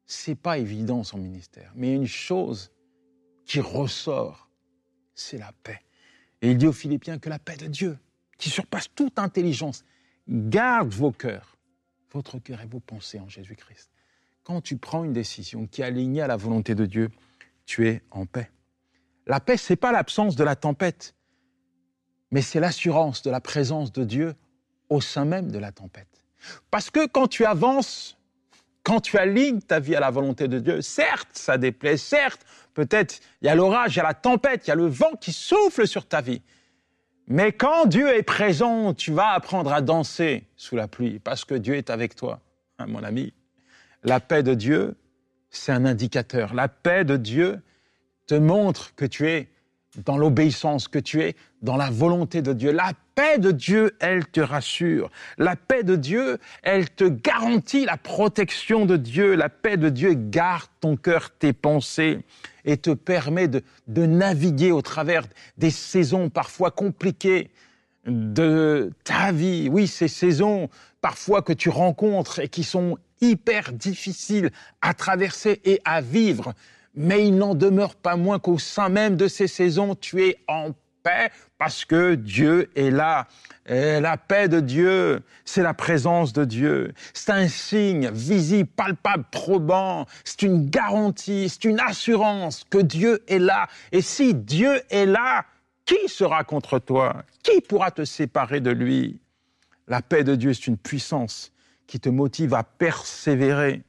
c'est 0.07 0.35
pas 0.35 0.59
évident 0.59 1.05
son 1.05 1.19
ministère. 1.19 1.73
Mais 1.75 1.93
une 1.93 2.07
chose 2.07 2.73
qui 3.45 3.61
ressort, 3.61 4.49
c'est 5.15 5.39
la 5.39 5.53
paix. 5.63 5.81
Et 6.41 6.51
il 6.51 6.59
dit 6.59 6.67
aux 6.67 6.73
Philippiens 6.73 7.19
que 7.19 7.29
la 7.29 7.39
paix 7.39 7.57
de 7.57 7.67
Dieu, 7.67 7.99
qui 8.39 8.51
surpasse 8.51 8.89
toute 8.95 9.19
intelligence, 9.19 9.85
garde 10.29 10.93
vos 10.93 11.13
cœurs, 11.13 11.57
votre 12.13 12.39
cœur 12.39 12.61
et 12.61 12.67
vos 12.67 12.81
pensées 12.81 13.21
en 13.21 13.29
Jésus-Christ. 13.29 13.91
Quand 14.47 14.61
tu 14.61 14.77
prends 14.77 15.03
une 15.03 15.13
décision 15.13 15.67
qui 15.67 15.83
est 15.83 15.85
alignée 15.85 16.23
à 16.23 16.29
la 16.29 16.37
volonté 16.37 16.77
de 16.77 16.87
Dieu, 16.87 17.11
tu 17.65 17.89
es 17.89 18.05
en 18.13 18.27
paix. 18.27 18.49
La 19.27 19.41
paix, 19.41 19.57
ce 19.57 19.73
n'est 19.73 19.77
pas 19.77 19.91
l'absence 19.91 20.37
de 20.37 20.45
la 20.45 20.55
tempête, 20.55 21.17
mais 22.31 22.43
c'est 22.43 22.61
l'assurance 22.61 23.23
de 23.23 23.31
la 23.31 23.41
présence 23.41 23.91
de 23.91 24.05
Dieu 24.05 24.37
au 24.89 25.01
sein 25.01 25.25
même 25.25 25.51
de 25.51 25.59
la 25.59 25.73
tempête. 25.73 26.23
Parce 26.71 26.91
que 26.91 27.09
quand 27.09 27.27
tu 27.27 27.45
avances, 27.45 28.19
quand 28.85 29.01
tu 29.01 29.19
alignes 29.19 29.61
ta 29.61 29.81
vie 29.81 29.97
à 29.97 30.01
la 30.01 30.13
volonté 30.13 30.47
de 30.47 30.61
Dieu, 30.61 30.81
certes, 30.81 31.31
ça 31.33 31.59
déplaît, 31.59 31.97
certes, 31.97 32.47
peut-être 32.73 33.19
il 33.43 33.47
y 33.47 33.49
a 33.49 33.57
l'orage, 33.57 33.95
il 33.95 33.97
y 33.97 34.01
a 34.01 34.05
la 34.05 34.15
tempête, 34.15 34.69
il 34.69 34.69
y 34.69 34.73
a 34.73 34.77
le 34.77 34.87
vent 34.87 35.17
qui 35.21 35.33
souffle 35.33 35.89
sur 35.89 36.07
ta 36.07 36.21
vie. 36.21 36.43
Mais 37.27 37.51
quand 37.51 37.87
Dieu 37.87 38.15
est 38.15 38.23
présent, 38.23 38.95
tu 38.95 39.11
vas 39.11 39.31
apprendre 39.31 39.73
à 39.73 39.81
danser 39.81 40.47
sous 40.55 40.77
la 40.77 40.87
pluie, 40.87 41.19
parce 41.19 41.45
que 41.45 41.57
Dieu 41.57 41.75
est 41.75 41.91
avec 41.91 42.15
toi, 42.15 42.39
hein, 42.79 42.87
mon 42.87 43.03
ami. 43.03 43.33
La 44.07 44.21
paix 44.21 44.45
de 44.45 44.55
Dieu, 44.55 44.95
c'est 45.51 45.73
un 45.73 45.85
indicateur. 45.85 46.55
La 46.55 46.69
paix 46.69 47.05
de 47.05 47.17
Dieu 47.17 47.61
te 48.29 48.37
montre 48.37 48.95
que 48.95 49.05
tu 49.05 49.29
es 49.29 49.49
dans 50.05 50.17
l'obéissance, 50.17 50.87
que 50.87 51.01
tu 51.01 51.23
es 51.23 51.35
dans 51.63 51.77
la 51.77 51.91
volonté 51.91 52.41
de 52.41 52.53
Dieu. 52.53 52.71
La 52.71 52.93
paix 53.17 53.39
de 53.39 53.51
Dieu, 53.51 53.97
elle 53.99 54.25
te 54.27 54.41
rassure. 54.41 55.11
La 55.39 55.57
paix 55.57 55.83
de 55.83 55.97
Dieu, 55.97 56.39
elle 56.63 56.89
te 56.89 57.05
garantit 57.05 57.85
la 57.85 57.97
protection 57.97 58.87
de 58.87 58.97
Dieu. 58.97 59.35
La 59.35 59.49
paix 59.49 59.77
de 59.77 59.89
Dieu 59.89 60.15
garde 60.15 60.69
ton 60.81 60.97
cœur, 60.97 61.31
tes 61.31 61.53
pensées 61.53 62.21
et 62.65 62.77
te 62.77 62.91
permet 62.91 63.49
de, 63.49 63.63
naviguer 63.89 64.71
au 64.71 64.83
travers 64.83 65.25
des 65.59 65.71
saisons 65.71 66.31
parfois 66.31 66.71
compliquées 66.71 67.51
de 68.07 68.93
ta 69.03 69.33
vie. 69.33 69.69
Oui, 69.69 69.89
ces 69.89 70.09
saisons 70.09 70.69
parfois 71.01 71.43
que 71.43 71.53
tu 71.53 71.71
rencontres 71.71 72.39
et 72.39 72.49
qui 72.49 72.63
sont 72.63 72.99
hyper 73.21 73.73
difficiles 73.73 74.51
à 74.83 74.95
traverser 74.95 75.61
et 75.65 75.81
à 75.85 76.01
vivre. 76.01 76.55
Mais 76.95 77.27
il 77.29 77.37
n'en 77.37 77.55
demeure 77.55 77.95
pas 77.95 78.17
moins 78.17 78.39
qu'au 78.39 78.59
sein 78.59 78.89
même 78.89 79.17
de 79.17 79.29
ces 79.29 79.49
saisons, 79.49 79.95
tu 79.95 80.23
es 80.23 80.39
en 80.49 80.71
paix 81.03 81.31
parce 81.59 81.85
que 81.85 82.15
Dieu 82.15 82.71
est 82.75 82.91
là. 82.91 83.29
Et 83.67 84.01
la 84.01 84.17
paix 84.17 84.49
de 84.49 84.61
Dieu, 84.61 85.23
c'est 85.45 85.63
la 85.63 85.75
présence 85.75 86.33
de 86.33 86.45
Dieu. 86.45 86.93
C'est 87.15 87.31
un 87.33 87.49
signe 87.49 88.11
visible, 88.11 88.69
palpable, 88.69 89.25
probant. 89.31 90.07
C'est 90.25 90.43
une 90.43 90.71
garantie, 90.71 91.49
c'est 91.49 91.65
une 91.65 91.81
assurance 91.81 92.65
que 92.71 92.79
Dieu 92.79 93.23
est 93.29 93.39
là. 93.39 93.69
Et 93.93 94.03
si 94.03 94.35
Dieu 94.35 94.81
est 94.91 95.07
là, 95.07 95.45
qui 95.85 96.09
sera 96.09 96.45
contre 96.45 96.79
toi? 96.79 97.25
Qui 97.43 97.61
pourra 97.61 97.91
te 97.91 98.05
séparer 98.05 98.61
de 98.61 98.71
lui? 98.71 99.21
La 99.87 100.03
paix 100.03 100.25
de 100.25 100.35
Dieu, 100.35 100.53
c'est 100.53 100.67
une 100.67 100.77
puissance 100.77 101.53
qui 101.87 102.01
te 102.01 102.09
motive 102.09 102.55
à 102.55 102.63
persévérer 102.63 103.83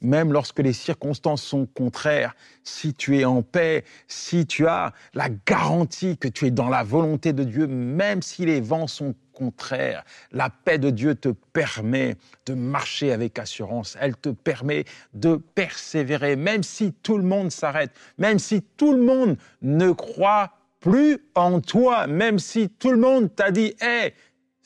même 0.00 0.32
lorsque 0.32 0.60
les 0.60 0.72
circonstances 0.72 1.42
sont 1.42 1.66
contraires, 1.66 2.34
si 2.62 2.94
tu 2.94 3.18
es 3.18 3.24
en 3.24 3.42
paix, 3.42 3.84
si 4.08 4.46
tu 4.46 4.66
as 4.66 4.92
la 5.14 5.28
garantie 5.46 6.16
que 6.16 6.28
tu 6.28 6.46
es 6.46 6.50
dans 6.50 6.68
la 6.68 6.82
volonté 6.82 7.32
de 7.32 7.44
Dieu, 7.44 7.66
même 7.66 8.22
si 8.22 8.44
les 8.44 8.60
vents 8.60 8.86
sont 8.86 9.14
contraires, 9.32 10.04
la 10.32 10.50
paix 10.50 10.78
de 10.78 10.90
Dieu 10.90 11.14
te 11.14 11.28
permet 11.28 12.16
de 12.46 12.54
marcher 12.54 13.12
avec 13.12 13.38
assurance, 13.38 13.96
elle 14.00 14.16
te 14.16 14.30
permet 14.30 14.84
de 15.14 15.36
persévérer, 15.36 16.36
même 16.36 16.62
si 16.62 16.92
tout 16.92 17.18
le 17.18 17.24
monde 17.24 17.50
s'arrête, 17.50 17.92
même 18.18 18.38
si 18.38 18.62
tout 18.62 18.92
le 18.92 19.02
monde 19.02 19.36
ne 19.62 19.92
croit 19.92 20.52
plus 20.80 21.18
en 21.34 21.60
toi, 21.60 22.06
même 22.06 22.38
si 22.38 22.68
tout 22.68 22.92
le 22.92 22.98
monde 22.98 23.34
t'a 23.34 23.50
dit, 23.50 23.74
hé, 23.80 24.14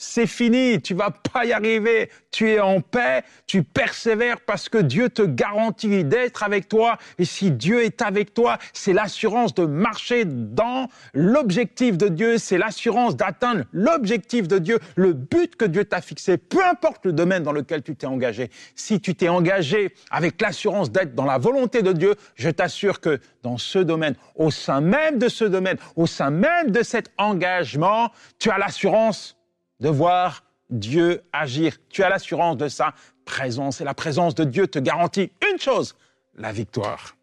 c'est 0.03 0.27
fini, 0.27 0.81
tu 0.81 0.95
vas 0.95 1.11
pas 1.11 1.45
y 1.45 1.53
arriver. 1.53 2.11
Tu 2.31 2.49
es 2.49 2.59
en 2.59 2.81
paix, 2.81 3.23
tu 3.47 3.63
persévères 3.63 4.41
parce 4.41 4.71
que 4.71 4.79
Dieu 4.79 5.11
te 5.11 5.21
garantit 5.21 6.05
d'être 6.05 6.43
avec 6.43 6.69
toi. 6.69 6.97
Et 7.19 7.27
si 7.27 7.51
Dieu 7.51 7.85
est 7.85 8.01
avec 8.01 8.33
toi, 8.33 8.57
c'est 8.73 8.95
l'assurance 8.95 9.53
de 9.55 9.67
marcher 9.67 10.25
dans 10.25 10.89
l'objectif 11.13 11.99
de 11.99 12.09
Dieu, 12.09 12.39
c'est 12.39 12.57
l'assurance 12.57 13.15
d'atteindre 13.15 13.65
l'objectif 13.73 14.49
de 14.49 14.59
Dieu, 14.59 14.79
le 14.97 15.13
but 15.13 15.55
que 15.57 15.67
Dieu 15.67 15.85
t'a 15.85 16.01
fixé, 16.01 16.39
peu 16.39 16.65
importe 16.65 17.05
le 17.05 17.13
domaine 17.13 17.43
dans 17.43 17.53
lequel 17.53 17.83
tu 17.83 17.95
t'es 17.95 18.07
engagé. 18.07 18.49
Si 18.75 19.01
tu 19.01 19.15
t'es 19.15 19.29
engagé 19.29 19.93
avec 20.11 20.41
l'assurance 20.41 20.91
d'être 20.91 21.15
dans 21.15 21.27
la 21.27 21.37
volonté 21.37 21.83
de 21.83 21.93
Dieu, 21.93 22.15
je 22.37 22.49
t'assure 22.49 23.01
que 23.01 23.21
dans 23.43 23.59
ce 23.59 23.79
domaine, 23.79 24.15
au 24.35 24.51
sein 24.51 24.81
même 24.81 25.19
de 25.19 25.29
ce 25.29 25.45
domaine, 25.45 25.77
au 25.95 26.07
sein 26.07 26.31
même 26.31 26.71
de 26.71 26.83
cet 26.83 27.11
engagement, 27.19 28.11
tu 28.39 28.51
as 28.51 28.57
l'assurance 28.57 29.37
de 29.81 29.89
voir 29.89 30.45
Dieu 30.71 31.23
agir. 31.33 31.77
Tu 31.89 32.03
as 32.03 32.09
l'assurance 32.09 32.57
de 32.57 32.69
sa 32.69 32.95
présence 33.25 33.81
et 33.81 33.85
la 33.85 33.95
présence 33.95 34.35
de 34.35 34.45
Dieu 34.45 34.67
te 34.67 34.79
garantit 34.79 35.33
une 35.51 35.59
chose, 35.59 35.97
la 36.37 36.53
victoire. 36.53 37.17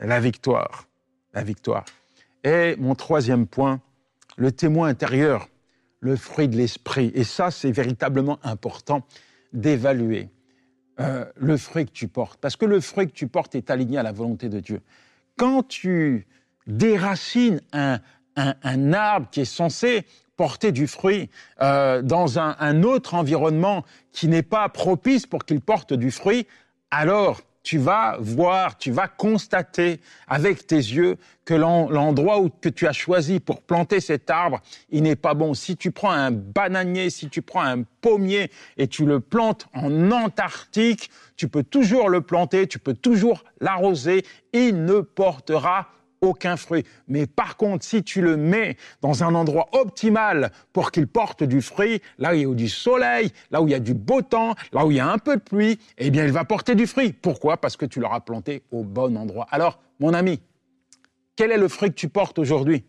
La 0.00 0.20
victoire. 0.20 0.86
La 1.34 1.42
victoire. 1.42 1.84
Et 2.44 2.76
mon 2.76 2.94
troisième 2.94 3.46
point, 3.46 3.80
le 4.36 4.52
témoin 4.52 4.88
intérieur, 4.88 5.48
le 6.00 6.16
fruit 6.16 6.48
de 6.48 6.56
l'esprit. 6.56 7.10
Et 7.14 7.24
ça, 7.24 7.50
c'est 7.50 7.72
véritablement 7.72 8.38
important 8.42 9.02
d'évaluer 9.52 10.28
euh, 11.00 11.24
le 11.36 11.56
fruit 11.56 11.86
que 11.86 11.92
tu 11.92 12.08
portes. 12.08 12.40
Parce 12.40 12.56
que 12.56 12.64
le 12.64 12.80
fruit 12.80 13.06
que 13.06 13.12
tu 13.12 13.26
portes 13.26 13.54
est 13.54 13.70
aligné 13.70 13.98
à 13.98 14.02
la 14.02 14.12
volonté 14.12 14.48
de 14.48 14.60
Dieu. 14.60 14.80
Quand 15.36 15.66
tu 15.66 16.26
déracines 16.66 17.60
un, 17.72 18.00
un 18.36 18.92
arbre 18.92 19.28
qui 19.30 19.40
est 19.40 19.44
censé 19.44 20.04
porter 20.38 20.72
du 20.72 20.86
fruit 20.86 21.28
euh, 21.60 22.00
dans 22.00 22.38
un, 22.38 22.56
un, 22.60 22.82
autre 22.84 23.14
environnement 23.14 23.84
qui 24.12 24.28
n'est 24.28 24.42
pas 24.42 24.68
propice 24.70 25.26
pour 25.26 25.44
qu'il 25.44 25.60
porte 25.60 25.92
du 25.92 26.10
fruit, 26.10 26.46
alors 26.90 27.42
tu 27.68 27.76
vas 27.76 28.16
voir, 28.18 28.78
tu 28.78 28.90
vas 28.92 29.08
constater 29.08 30.00
avec 30.26 30.66
tes 30.66 30.76
yeux 30.76 31.16
que 31.44 31.52
l'endroit 31.52 32.40
où 32.40 32.48
que 32.48 32.70
tu 32.70 32.86
as 32.86 32.92
choisi 32.92 33.40
pour 33.40 33.60
planter 33.60 34.00
cet 34.00 34.30
arbre, 34.30 34.62
il 34.88 35.02
n'est 35.02 35.16
pas 35.16 35.34
bon. 35.34 35.52
Si 35.52 35.76
tu 35.76 35.90
prends 35.90 36.12
un 36.12 36.30
bananier, 36.30 37.10
si 37.10 37.28
tu 37.28 37.42
prends 37.42 37.60
un 37.60 37.82
pommier 38.00 38.50
et 38.78 38.86
tu 38.86 39.04
le 39.04 39.20
plantes 39.20 39.66
en 39.74 40.10
Antarctique, 40.12 41.10
tu 41.36 41.48
peux 41.48 41.62
toujours 41.62 42.08
le 42.08 42.22
planter, 42.22 42.68
tu 42.68 42.78
peux 42.78 42.94
toujours 42.94 43.44
l'arroser, 43.60 44.24
il 44.54 44.86
ne 44.86 45.00
portera 45.00 45.88
aucun 46.20 46.56
fruit. 46.56 46.84
Mais 47.06 47.26
par 47.26 47.56
contre, 47.56 47.84
si 47.84 48.02
tu 48.02 48.20
le 48.20 48.36
mets 48.36 48.76
dans 49.00 49.24
un 49.24 49.34
endroit 49.34 49.68
optimal 49.72 50.50
pour 50.72 50.90
qu'il 50.90 51.06
porte 51.06 51.42
du 51.42 51.62
fruit, 51.62 52.00
là 52.18 52.32
où 52.32 52.34
il 52.34 52.42
y 52.42 52.50
a 52.50 52.54
du 52.54 52.68
soleil, 52.68 53.32
là 53.50 53.62
où 53.62 53.68
il 53.68 53.72
y 53.72 53.74
a 53.74 53.80
du 53.80 53.94
beau 53.94 54.22
temps, 54.22 54.54
là 54.72 54.86
où 54.86 54.90
il 54.90 54.96
y 54.96 55.00
a 55.00 55.10
un 55.10 55.18
peu 55.18 55.36
de 55.36 55.42
pluie, 55.42 55.78
eh 55.98 56.10
bien, 56.10 56.24
il 56.24 56.32
va 56.32 56.44
porter 56.44 56.74
du 56.74 56.86
fruit. 56.86 57.12
Pourquoi? 57.12 57.56
Parce 57.56 57.76
que 57.76 57.86
tu 57.86 58.00
l'auras 58.00 58.20
planté 58.20 58.62
au 58.70 58.84
bon 58.84 59.16
endroit. 59.16 59.46
Alors, 59.50 59.80
mon 60.00 60.14
ami, 60.14 60.40
quel 61.36 61.52
est 61.52 61.58
le 61.58 61.68
fruit 61.68 61.90
que 61.90 61.94
tu 61.94 62.08
portes 62.08 62.38
aujourd'hui? 62.38 62.84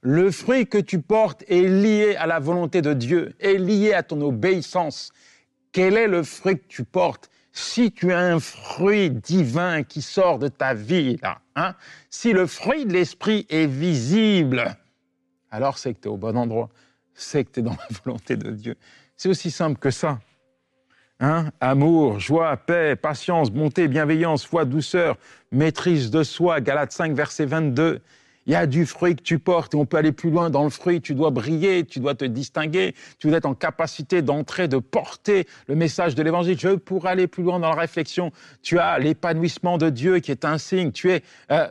Le 0.00 0.30
fruit 0.30 0.66
que 0.66 0.78
tu 0.78 1.00
portes 1.00 1.44
est 1.48 1.62
lié 1.62 2.14
à 2.16 2.26
la 2.26 2.38
volonté 2.38 2.82
de 2.82 2.92
Dieu, 2.92 3.34
est 3.40 3.58
lié 3.58 3.94
à 3.94 4.02
ton 4.02 4.20
obéissance. 4.20 5.12
Quel 5.72 5.96
est 5.96 6.06
le 6.06 6.22
fruit 6.22 6.58
que 6.58 6.66
tu 6.68 6.84
portes? 6.84 7.30
Si 7.58 7.90
tu 7.90 8.12
as 8.12 8.20
un 8.20 8.38
fruit 8.38 9.10
divin 9.10 9.82
qui 9.82 10.00
sort 10.00 10.38
de 10.38 10.46
ta 10.46 10.74
vie, 10.74 11.18
là, 11.22 11.40
hein, 11.56 11.74
si 12.08 12.32
le 12.32 12.46
fruit 12.46 12.86
de 12.86 12.92
l'esprit 12.92 13.46
est 13.50 13.66
visible, 13.66 14.76
alors 15.50 15.76
c'est 15.76 15.92
que 15.94 16.00
tu 16.00 16.08
es 16.08 16.10
au 16.10 16.16
bon 16.16 16.36
endroit, 16.36 16.68
c'est 17.14 17.44
que 17.44 17.50
tu 17.50 17.60
es 17.60 17.62
dans 17.64 17.72
la 17.90 17.96
volonté 18.04 18.36
de 18.36 18.50
Dieu. 18.52 18.76
C'est 19.16 19.28
aussi 19.28 19.50
simple 19.50 19.78
que 19.80 19.90
ça. 19.90 20.20
Hein? 21.18 21.50
Amour, 21.60 22.20
joie, 22.20 22.56
paix, 22.56 22.94
patience, 22.94 23.50
bonté, 23.50 23.88
bienveillance, 23.88 24.46
foi, 24.46 24.64
douceur, 24.64 25.16
maîtrise 25.50 26.12
de 26.12 26.22
soi, 26.22 26.60
Galates 26.60 26.92
5, 26.92 27.12
verset 27.12 27.46
22. 27.46 28.00
Il 28.48 28.52
y 28.52 28.56
a 28.56 28.66
du 28.66 28.86
fruit 28.86 29.14
que 29.14 29.22
tu 29.22 29.38
portes 29.38 29.74
et 29.74 29.76
on 29.76 29.84
peut 29.84 29.98
aller 29.98 30.10
plus 30.10 30.30
loin 30.30 30.48
dans 30.48 30.64
le 30.64 30.70
fruit. 30.70 31.02
Tu 31.02 31.14
dois 31.14 31.30
briller, 31.30 31.84
tu 31.84 32.00
dois 32.00 32.14
te 32.14 32.24
distinguer, 32.24 32.94
tu 33.18 33.28
dois 33.28 33.36
être 33.36 33.44
en 33.44 33.54
capacité 33.54 34.22
d'entrer, 34.22 34.68
de 34.68 34.78
porter 34.78 35.46
le 35.66 35.74
message 35.74 36.14
de 36.14 36.22
l'évangile. 36.22 36.58
Je 36.58 36.70
pourrais 36.70 37.10
aller 37.10 37.26
plus 37.26 37.42
loin 37.42 37.60
dans 37.60 37.68
la 37.68 37.78
réflexion. 37.78 38.32
Tu 38.62 38.78
as 38.78 38.98
l'épanouissement 38.98 39.76
de 39.76 39.90
Dieu 39.90 40.20
qui 40.20 40.30
est 40.30 40.46
un 40.46 40.56
signe. 40.56 40.92
Tu 40.92 41.12
es, 41.12 41.22
euh, 41.52 41.68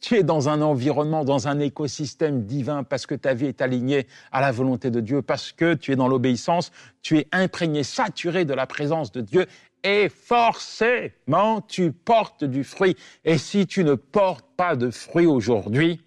tu 0.00 0.14
es 0.14 0.22
dans 0.22 0.48
un 0.48 0.62
environnement, 0.62 1.24
dans 1.24 1.46
un 1.46 1.58
écosystème 1.58 2.44
divin 2.44 2.82
parce 2.82 3.04
que 3.04 3.14
ta 3.14 3.34
vie 3.34 3.46
est 3.46 3.60
alignée 3.60 4.06
à 4.32 4.40
la 4.40 4.50
volonté 4.50 4.90
de 4.90 5.00
Dieu, 5.00 5.20
parce 5.20 5.52
que 5.52 5.74
tu 5.74 5.92
es 5.92 5.96
dans 5.96 6.08
l'obéissance, 6.08 6.72
tu 7.02 7.18
es 7.18 7.26
imprégné, 7.32 7.82
saturé 7.82 8.44
de 8.46 8.54
la 8.54 8.66
présence 8.66 9.12
de 9.12 9.20
Dieu 9.20 9.46
et 9.82 10.08
forcément 10.08 11.60
tu 11.60 11.92
portes 11.92 12.44
du 12.44 12.64
fruit. 12.64 12.96
Et 13.24 13.38
si 13.38 13.66
tu 13.66 13.84
ne 13.84 13.94
portes 13.94 14.46
pas 14.56 14.76
de 14.76 14.90
fruit 14.90 15.26
aujourd'hui, 15.26 16.00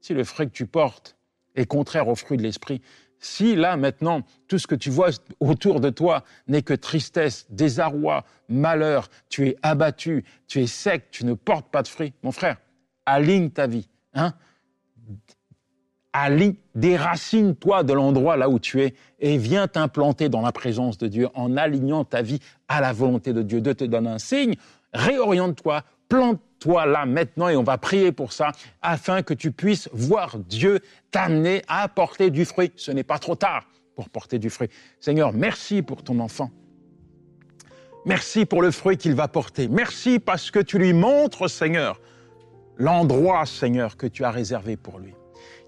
si 0.00 0.14
le 0.14 0.24
fruit 0.24 0.46
que 0.46 0.52
tu 0.52 0.66
portes 0.66 1.16
est 1.54 1.66
contraire 1.66 2.08
au 2.08 2.14
fruit 2.14 2.36
de 2.36 2.42
l'esprit, 2.42 2.82
si 3.18 3.56
là 3.56 3.76
maintenant 3.76 4.22
tout 4.48 4.58
ce 4.58 4.66
que 4.66 4.74
tu 4.74 4.90
vois 4.90 5.10
autour 5.40 5.80
de 5.80 5.90
toi 5.90 6.24
n'est 6.46 6.62
que 6.62 6.74
tristesse, 6.74 7.46
désarroi, 7.50 8.24
malheur, 8.48 9.08
tu 9.30 9.48
es 9.48 9.56
abattu, 9.62 10.24
tu 10.46 10.60
es 10.60 10.66
sec, 10.66 11.10
tu 11.10 11.24
ne 11.24 11.34
portes 11.34 11.70
pas 11.70 11.82
de 11.82 11.88
fruit, 11.88 12.12
mon 12.22 12.32
frère, 12.32 12.58
aligne 13.06 13.50
ta 13.50 13.66
vie. 13.66 13.88
Hein 14.12 14.34
déracine-toi 16.74 17.82
de 17.82 17.92
l'endroit 17.92 18.36
là 18.36 18.48
où 18.48 18.58
tu 18.58 18.82
es 18.82 18.94
et 19.18 19.36
viens 19.36 19.66
t'implanter 19.66 20.28
dans 20.28 20.40
la 20.40 20.52
présence 20.52 20.96
de 20.98 21.08
Dieu 21.08 21.28
en 21.34 21.56
alignant 21.56 22.04
ta 22.04 22.22
vie 22.22 22.40
à 22.68 22.80
la 22.80 22.92
volonté 22.92 23.32
de 23.32 23.42
Dieu. 23.42 23.60
Dieu 23.60 23.74
te 23.74 23.84
donne 23.84 24.06
un 24.06 24.18
signe, 24.18 24.54
réoriente-toi, 24.92 25.82
plante-toi 26.08 26.86
là 26.86 27.04
maintenant 27.04 27.48
et 27.48 27.56
on 27.56 27.64
va 27.64 27.78
prier 27.78 28.12
pour 28.12 28.32
ça 28.32 28.52
afin 28.80 29.22
que 29.22 29.34
tu 29.34 29.50
puisses 29.50 29.88
voir 29.92 30.38
Dieu 30.38 30.80
t'amener 31.10 31.62
à 31.66 31.88
porter 31.88 32.30
du 32.30 32.44
fruit. 32.44 32.72
Ce 32.76 32.92
n'est 32.92 33.04
pas 33.04 33.18
trop 33.18 33.34
tard 33.34 33.66
pour 33.96 34.08
porter 34.08 34.38
du 34.38 34.50
fruit. 34.50 34.68
Seigneur, 35.00 35.32
merci 35.32 35.82
pour 35.82 36.02
ton 36.02 36.20
enfant. 36.20 36.50
Merci 38.06 38.44
pour 38.44 38.60
le 38.60 38.70
fruit 38.70 38.98
qu'il 38.98 39.14
va 39.14 39.28
porter. 39.28 39.66
Merci 39.66 40.18
parce 40.18 40.50
que 40.50 40.58
tu 40.58 40.78
lui 40.78 40.92
montres, 40.92 41.48
Seigneur, 41.48 42.00
l'endroit, 42.76 43.46
Seigneur, 43.46 43.96
que 43.96 44.06
tu 44.06 44.24
as 44.24 44.30
réservé 44.30 44.76
pour 44.76 44.98
lui 44.98 45.14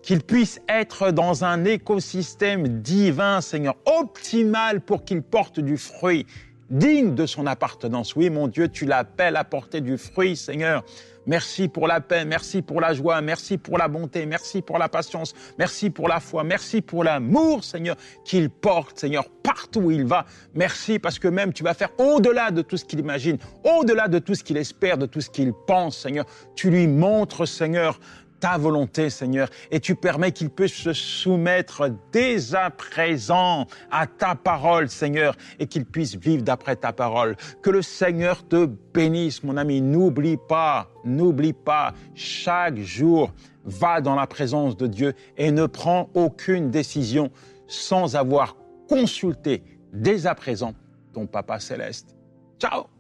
qu'il 0.07 0.23
puisse 0.23 0.61
être 0.69 1.11
dans 1.11 1.45
un 1.45 1.65
écosystème 1.65 2.81
divin, 2.81 3.41
Seigneur, 3.41 3.75
optimal 3.87 4.81
pour 4.81 5.05
qu'il 5.05 5.21
porte 5.21 5.59
du 5.59 5.77
fruit, 5.77 6.27
digne 6.71 7.17
de 7.17 7.27
son 7.27 7.45
appartenance. 7.45 8.15
Oui, 8.15 8.31
mon 8.31 8.47
Dieu, 8.47 8.69
tu 8.69 8.87
l'appelles 8.87 9.35
à 9.35 9.43
porter 9.43 9.81
du 9.81 9.99
fruit, 9.99 10.37
Seigneur. 10.37 10.85
Merci 11.27 11.67
pour 11.67 11.89
la 11.89 12.01
paix, 12.01 12.25
merci 12.25 12.63
pour 12.63 12.81
la 12.81 12.95
joie, 12.95 13.21
merci 13.21 13.59
pour 13.59 13.79
la 13.79 13.89
bonté, 13.89 14.27
merci 14.27 14.63
pour 14.63 14.79
la 14.79 14.89
patience, 14.89 15.35
merci 15.59 15.91
pour 15.91 16.07
la 16.07 16.21
foi, 16.21 16.45
merci 16.45 16.83
pour 16.83 17.03
l'amour, 17.03 17.65
Seigneur, 17.65 17.97
qu'il 18.25 18.49
porte, 18.49 19.01
Seigneur, 19.01 19.29
partout 19.43 19.81
où 19.81 19.91
il 19.91 20.05
va. 20.05 20.25
Merci 20.55 21.01
parce 21.01 21.19
que 21.19 21.27
même 21.27 21.53
tu 21.53 21.65
vas 21.65 21.75
faire 21.75 21.91
au-delà 21.99 22.53
de 22.53 22.63
tout 22.63 22.77
ce 22.77 22.85
qu'il 22.85 23.01
imagine, 23.01 23.39
au-delà 23.65 24.07
de 24.07 24.21
tout 24.21 24.37
ce 24.37 24.45
qu'il 24.45 24.57
espère, 24.57 24.99
de 24.99 25.07
tout 25.07 25.21
ce 25.21 25.31
qu'il 25.31 25.53
pense, 25.67 25.99
Seigneur. 25.99 26.27
Tu 26.55 26.71
lui 26.71 26.87
montres, 26.87 27.49
Seigneur, 27.49 27.99
ta 28.41 28.59
volonté, 28.59 29.11
Seigneur, 29.11 29.49
et 29.71 29.81
tu 29.81 29.95
permets 29.95 30.33
qu'il 30.33 30.51
puisse 30.51 30.75
se 30.75 30.93
soumettre 30.93 31.91
dès 32.13 32.55
à 32.55 32.71
présent 32.71 33.67
à 33.91 34.07
ta 34.07 34.35
parole, 34.35 34.89
Seigneur, 34.89 35.37
et 35.59 35.67
qu'il 35.67 35.85
puisse 35.85 36.17
vivre 36.17 36.43
d'après 36.43 36.77
ta 36.77 36.93
parole. 36.93 37.37
Que 37.63 37.71
le 37.71 37.83
Seigneur 37.83 38.47
te 38.47 38.67
bénisse, 38.67 39.43
mon 39.43 39.57
ami. 39.57 39.81
N'oublie 39.81 40.39
pas, 40.49 40.89
n'oublie 41.05 41.53
pas, 41.53 41.95
chaque 42.15 42.79
jour, 42.79 43.33
va 43.65 44.01
dans 44.01 44.15
la 44.15 44.27
présence 44.27 44.77
de 44.77 44.87
Dieu 44.87 45.15
et 45.37 45.51
ne 45.51 45.67
prends 45.67 46.09
aucune 46.15 46.71
décision 46.71 47.31
sans 47.67 48.17
avoir 48.17 48.57
consulté 48.89 49.63
dès 49.93 50.27
à 50.27 50.35
présent 50.35 50.75
ton 51.13 51.27
Papa 51.27 51.59
céleste. 51.59 52.15
Ciao 52.59 52.96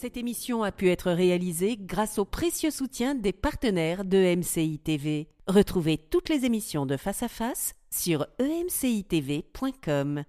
cette 0.00 0.16
émission 0.16 0.62
a 0.62 0.72
pu 0.72 0.88
être 0.88 1.10
réalisée 1.10 1.76
grâce 1.78 2.18
au 2.18 2.24
précieux 2.24 2.70
soutien 2.70 3.14
des 3.14 3.34
partenaires 3.34 4.06
de 4.06 4.34
MCI 4.34 4.78
TV. 4.78 5.28
Retrouvez 5.46 5.98
toutes 5.98 6.30
les 6.30 6.46
émissions 6.46 6.86
de 6.86 6.96
Face 6.96 7.22
à 7.22 7.28
Face 7.28 7.74
sur 7.90 8.26
emcitv.com. 8.40 10.24